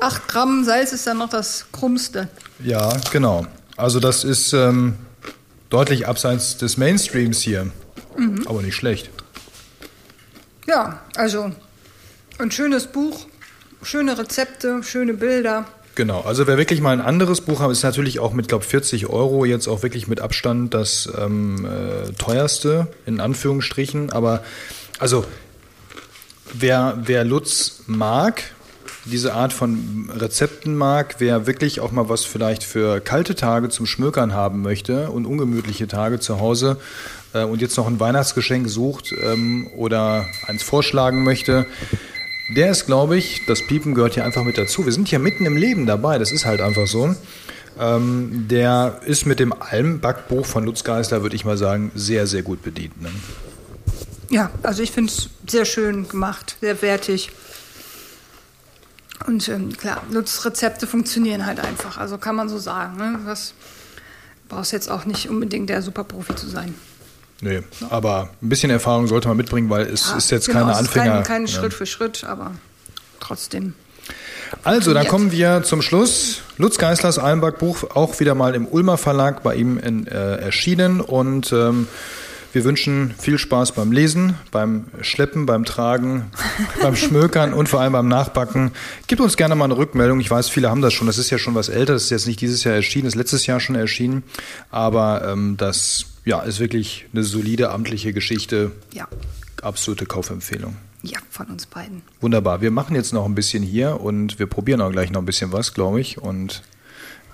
8 0.00 0.28
Gramm 0.28 0.64
Salz 0.64 0.92
ist 0.92 1.04
dann 1.04 1.18
noch 1.18 1.30
das 1.30 1.66
Krummste. 1.72 2.28
Ja, 2.62 2.96
genau. 3.10 3.44
Also 3.76 3.98
das 3.98 4.22
ist 4.22 4.52
ähm, 4.52 4.94
deutlich 5.68 6.06
abseits 6.06 6.58
des 6.58 6.76
Mainstreams 6.76 7.40
hier. 7.40 7.72
Aber 8.46 8.62
nicht 8.62 8.76
schlecht. 8.76 9.10
Ja, 10.66 11.00
also 11.14 11.52
ein 12.38 12.50
schönes 12.50 12.88
Buch, 12.88 13.26
schöne 13.82 14.18
Rezepte, 14.18 14.82
schöne 14.82 15.14
Bilder. 15.14 15.66
Genau, 15.94 16.20
also 16.20 16.46
wer 16.46 16.58
wirklich 16.58 16.82
mal 16.82 16.92
ein 16.92 17.00
anderes 17.00 17.40
Buch 17.40 17.60
hat, 17.60 17.70
ist 17.70 17.82
natürlich 17.82 18.18
auch 18.18 18.34
mit, 18.34 18.48
glaube 18.48 18.64
40 18.64 19.06
Euro 19.06 19.46
jetzt 19.46 19.66
auch 19.66 19.82
wirklich 19.82 20.08
mit 20.08 20.20
Abstand 20.20 20.74
das 20.74 21.10
ähm, 21.18 21.64
äh, 21.64 22.12
teuerste, 22.12 22.88
in 23.06 23.18
Anführungsstrichen. 23.18 24.10
Aber 24.10 24.42
also 24.98 25.24
wer, 26.52 26.98
wer 27.02 27.24
Lutz 27.24 27.84
mag, 27.86 28.42
diese 29.06 29.34
Art 29.34 29.52
von 29.52 30.10
Rezepten 30.14 30.76
mag, 30.76 31.16
wer 31.18 31.46
wirklich 31.46 31.80
auch 31.80 31.92
mal 31.92 32.08
was 32.08 32.24
vielleicht 32.24 32.64
für 32.64 33.00
kalte 33.00 33.34
Tage 33.34 33.68
zum 33.68 33.86
Schmökern 33.86 34.34
haben 34.34 34.62
möchte 34.62 35.10
und 35.10 35.26
ungemütliche 35.26 35.86
Tage 35.86 36.20
zu 36.20 36.40
Hause 36.40 36.78
äh, 37.32 37.44
und 37.44 37.60
jetzt 37.60 37.76
noch 37.76 37.86
ein 37.86 38.00
Weihnachtsgeschenk 38.00 38.68
sucht 38.68 39.12
ähm, 39.22 39.68
oder 39.76 40.26
eins 40.46 40.62
vorschlagen 40.62 41.24
möchte, 41.24 41.66
der 42.54 42.70
ist, 42.70 42.86
glaube 42.86 43.16
ich, 43.16 43.42
das 43.46 43.66
Piepen 43.66 43.94
gehört 43.94 44.14
hier 44.14 44.24
einfach 44.24 44.44
mit 44.44 44.58
dazu. 44.58 44.84
Wir 44.84 44.92
sind 44.92 45.08
hier 45.08 45.18
mitten 45.18 45.46
im 45.46 45.56
Leben 45.56 45.86
dabei, 45.86 46.18
das 46.18 46.32
ist 46.32 46.44
halt 46.44 46.60
einfach 46.60 46.86
so. 46.86 47.14
Ähm, 47.78 48.46
der 48.48 49.00
ist 49.04 49.26
mit 49.26 49.38
dem 49.38 49.52
Almbackbuch 49.52 50.46
von 50.46 50.64
Lutz 50.64 50.82
Geisler, 50.84 51.22
würde 51.22 51.36
ich 51.36 51.44
mal 51.44 51.58
sagen, 51.58 51.90
sehr, 51.94 52.26
sehr 52.26 52.42
gut 52.42 52.62
bedient. 52.62 53.00
Ne? 53.02 53.10
Ja, 54.30 54.50
also 54.62 54.82
ich 54.82 54.90
finde 54.90 55.12
es 55.12 55.28
sehr 55.46 55.64
schön 55.64 56.08
gemacht, 56.08 56.56
sehr 56.60 56.80
wertig. 56.82 57.30
Und 59.26 59.48
ähm, 59.48 59.76
klar, 59.76 60.02
Nutzrezepte 60.10 60.86
funktionieren 60.86 61.46
halt 61.46 61.60
einfach. 61.60 61.98
Also 61.98 62.18
kann 62.18 62.36
man 62.36 62.48
so 62.48 62.58
sagen. 62.58 62.96
Ne? 62.96 63.20
Was 63.24 63.54
brauchst 64.48 64.72
jetzt 64.72 64.90
auch 64.90 65.04
nicht 65.04 65.28
unbedingt 65.28 65.70
der 65.70 65.82
Superprofi 65.82 66.34
zu 66.34 66.48
sein. 66.48 66.74
Nee, 67.40 67.62
aber 67.90 68.30
ein 68.40 68.48
bisschen 68.48 68.70
Erfahrung 68.70 69.06
sollte 69.08 69.28
man 69.28 69.36
mitbringen, 69.36 69.68
weil 69.68 69.86
es 69.86 70.08
Ja, 70.10 70.16
ist 70.16 70.30
jetzt 70.30 70.46
genau, 70.46 70.60
keine 70.60 70.72
es 70.72 70.78
Anfänger. 70.78 71.12
Kein, 71.16 71.24
kein 71.24 71.46
ja. 71.46 71.48
Schritt 71.48 71.74
für 71.74 71.86
Schritt, 71.86 72.24
aber 72.24 72.52
trotzdem. 73.20 73.74
Also, 74.62 74.94
dann 74.94 75.08
kommen 75.08 75.32
wir 75.32 75.64
zum 75.64 75.82
Schluss. 75.82 76.40
Lutz 76.56 76.78
Geislers 76.78 77.18
Almback-Buch 77.18 77.90
auch 77.94 78.20
wieder 78.20 78.34
mal 78.34 78.54
im 78.54 78.66
Ulmer 78.66 78.96
Verlag 78.96 79.42
bei 79.42 79.56
ihm 79.56 79.76
in, 79.78 80.06
äh, 80.06 80.36
erschienen 80.36 81.00
und 81.00 81.52
ähm, 81.52 81.88
wir 82.56 82.64
wünschen 82.64 83.12
viel 83.18 83.36
Spaß 83.36 83.72
beim 83.72 83.92
Lesen, 83.92 84.34
beim 84.50 84.86
Schleppen, 85.02 85.44
beim 85.44 85.66
Tragen, 85.66 86.30
beim 86.82 86.96
Schmökern 86.96 87.52
und 87.52 87.68
vor 87.68 87.82
allem 87.82 87.92
beim 87.92 88.08
Nachbacken. 88.08 88.70
Gebt 89.08 89.20
uns 89.20 89.36
gerne 89.36 89.54
mal 89.54 89.66
eine 89.66 89.76
Rückmeldung. 89.76 90.20
Ich 90.20 90.30
weiß, 90.30 90.48
viele 90.48 90.70
haben 90.70 90.80
das 90.80 90.94
schon. 90.94 91.06
Das 91.06 91.18
ist 91.18 91.28
ja 91.28 91.36
schon 91.36 91.54
was 91.54 91.68
älter. 91.68 91.92
Das 91.92 92.04
ist 92.04 92.10
jetzt 92.10 92.26
nicht 92.26 92.40
dieses 92.40 92.64
Jahr 92.64 92.74
erschienen, 92.74 93.04
das 93.04 93.12
ist 93.12 93.18
letztes 93.18 93.44
Jahr 93.44 93.60
schon 93.60 93.76
erschienen. 93.76 94.22
Aber 94.70 95.28
ähm, 95.30 95.58
das 95.58 96.06
ja, 96.24 96.40
ist 96.40 96.58
wirklich 96.58 97.04
eine 97.12 97.24
solide 97.24 97.72
amtliche 97.72 98.14
Geschichte. 98.14 98.72
Ja, 98.94 99.06
Absolute 99.60 100.06
Kaufempfehlung. 100.06 100.76
ja, 101.02 101.18
von 101.28 101.48
uns 101.48 101.66
beiden. 101.66 102.00
Wunderbar. 102.22 102.62
Wir 102.62 102.70
machen 102.70 102.96
jetzt 102.96 103.12
noch 103.12 103.26
ein 103.26 103.34
bisschen 103.34 103.62
hier 103.62 104.00
und 104.00 104.38
wir 104.38 104.46
probieren 104.46 104.80
auch 104.80 104.92
gleich 104.92 105.10
noch 105.10 105.20
ein 105.20 105.26
bisschen 105.26 105.52
was, 105.52 105.74
glaube 105.74 106.00
ich. 106.00 106.16
Und 106.16 106.62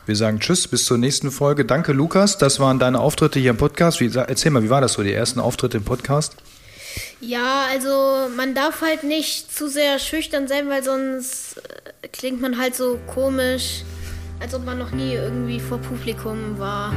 wir 0.06 0.16
sagen 0.16 0.40
Tschüss, 0.40 0.66
bis 0.66 0.84
zur 0.84 0.98
nächsten 0.98 1.30
Folge. 1.30 1.64
Danke, 1.64 1.92
Lukas. 1.92 2.38
Das 2.38 2.58
waren 2.58 2.78
deine 2.78 2.98
Auftritte 2.98 3.38
hier 3.38 3.50
im 3.50 3.56
Podcast. 3.56 4.00
Wie, 4.00 4.10
erzähl 4.14 4.50
mal, 4.50 4.62
wie 4.62 4.70
war 4.70 4.80
das 4.80 4.94
so, 4.94 5.02
die 5.02 5.12
ersten 5.12 5.38
Auftritte 5.38 5.76
im 5.76 5.84
Podcast? 5.84 6.36
Ja, 7.20 7.66
also 7.70 8.28
man 8.36 8.54
darf 8.54 8.80
halt 8.80 9.04
nicht 9.04 9.54
zu 9.54 9.68
sehr 9.68 9.98
schüchtern 9.98 10.48
sein, 10.48 10.68
weil 10.68 10.82
sonst 10.82 11.56
äh, 12.02 12.08
klingt 12.08 12.40
man 12.40 12.58
halt 12.58 12.74
so 12.74 12.98
komisch, 13.06 13.82
als 14.40 14.54
ob 14.54 14.64
man 14.66 14.78
noch 14.78 14.90
nie 14.90 15.14
irgendwie 15.14 15.60
vor 15.60 15.78
Publikum 15.78 16.58
war. 16.58 16.92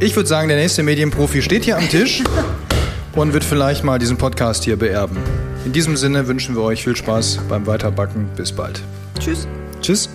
Ich 0.00 0.14
würde 0.16 0.28
sagen, 0.28 0.48
der 0.48 0.58
nächste 0.58 0.82
Medienprofi 0.82 1.40
steht 1.42 1.64
hier 1.64 1.78
am 1.78 1.88
Tisch 1.88 2.22
und 3.14 3.32
wird 3.32 3.44
vielleicht 3.44 3.84
mal 3.84 3.98
diesen 3.98 4.18
Podcast 4.18 4.64
hier 4.64 4.76
beerben. 4.76 5.16
In 5.64 5.72
diesem 5.72 5.96
Sinne 5.96 6.26
wünschen 6.26 6.54
wir 6.54 6.62
euch 6.62 6.84
viel 6.84 6.96
Spaß 6.96 7.38
beim 7.48 7.66
Weiterbacken. 7.66 8.28
Bis 8.36 8.52
bald. 8.52 8.82
Tschüss. 9.18 9.46
Tschüss. 9.80 10.08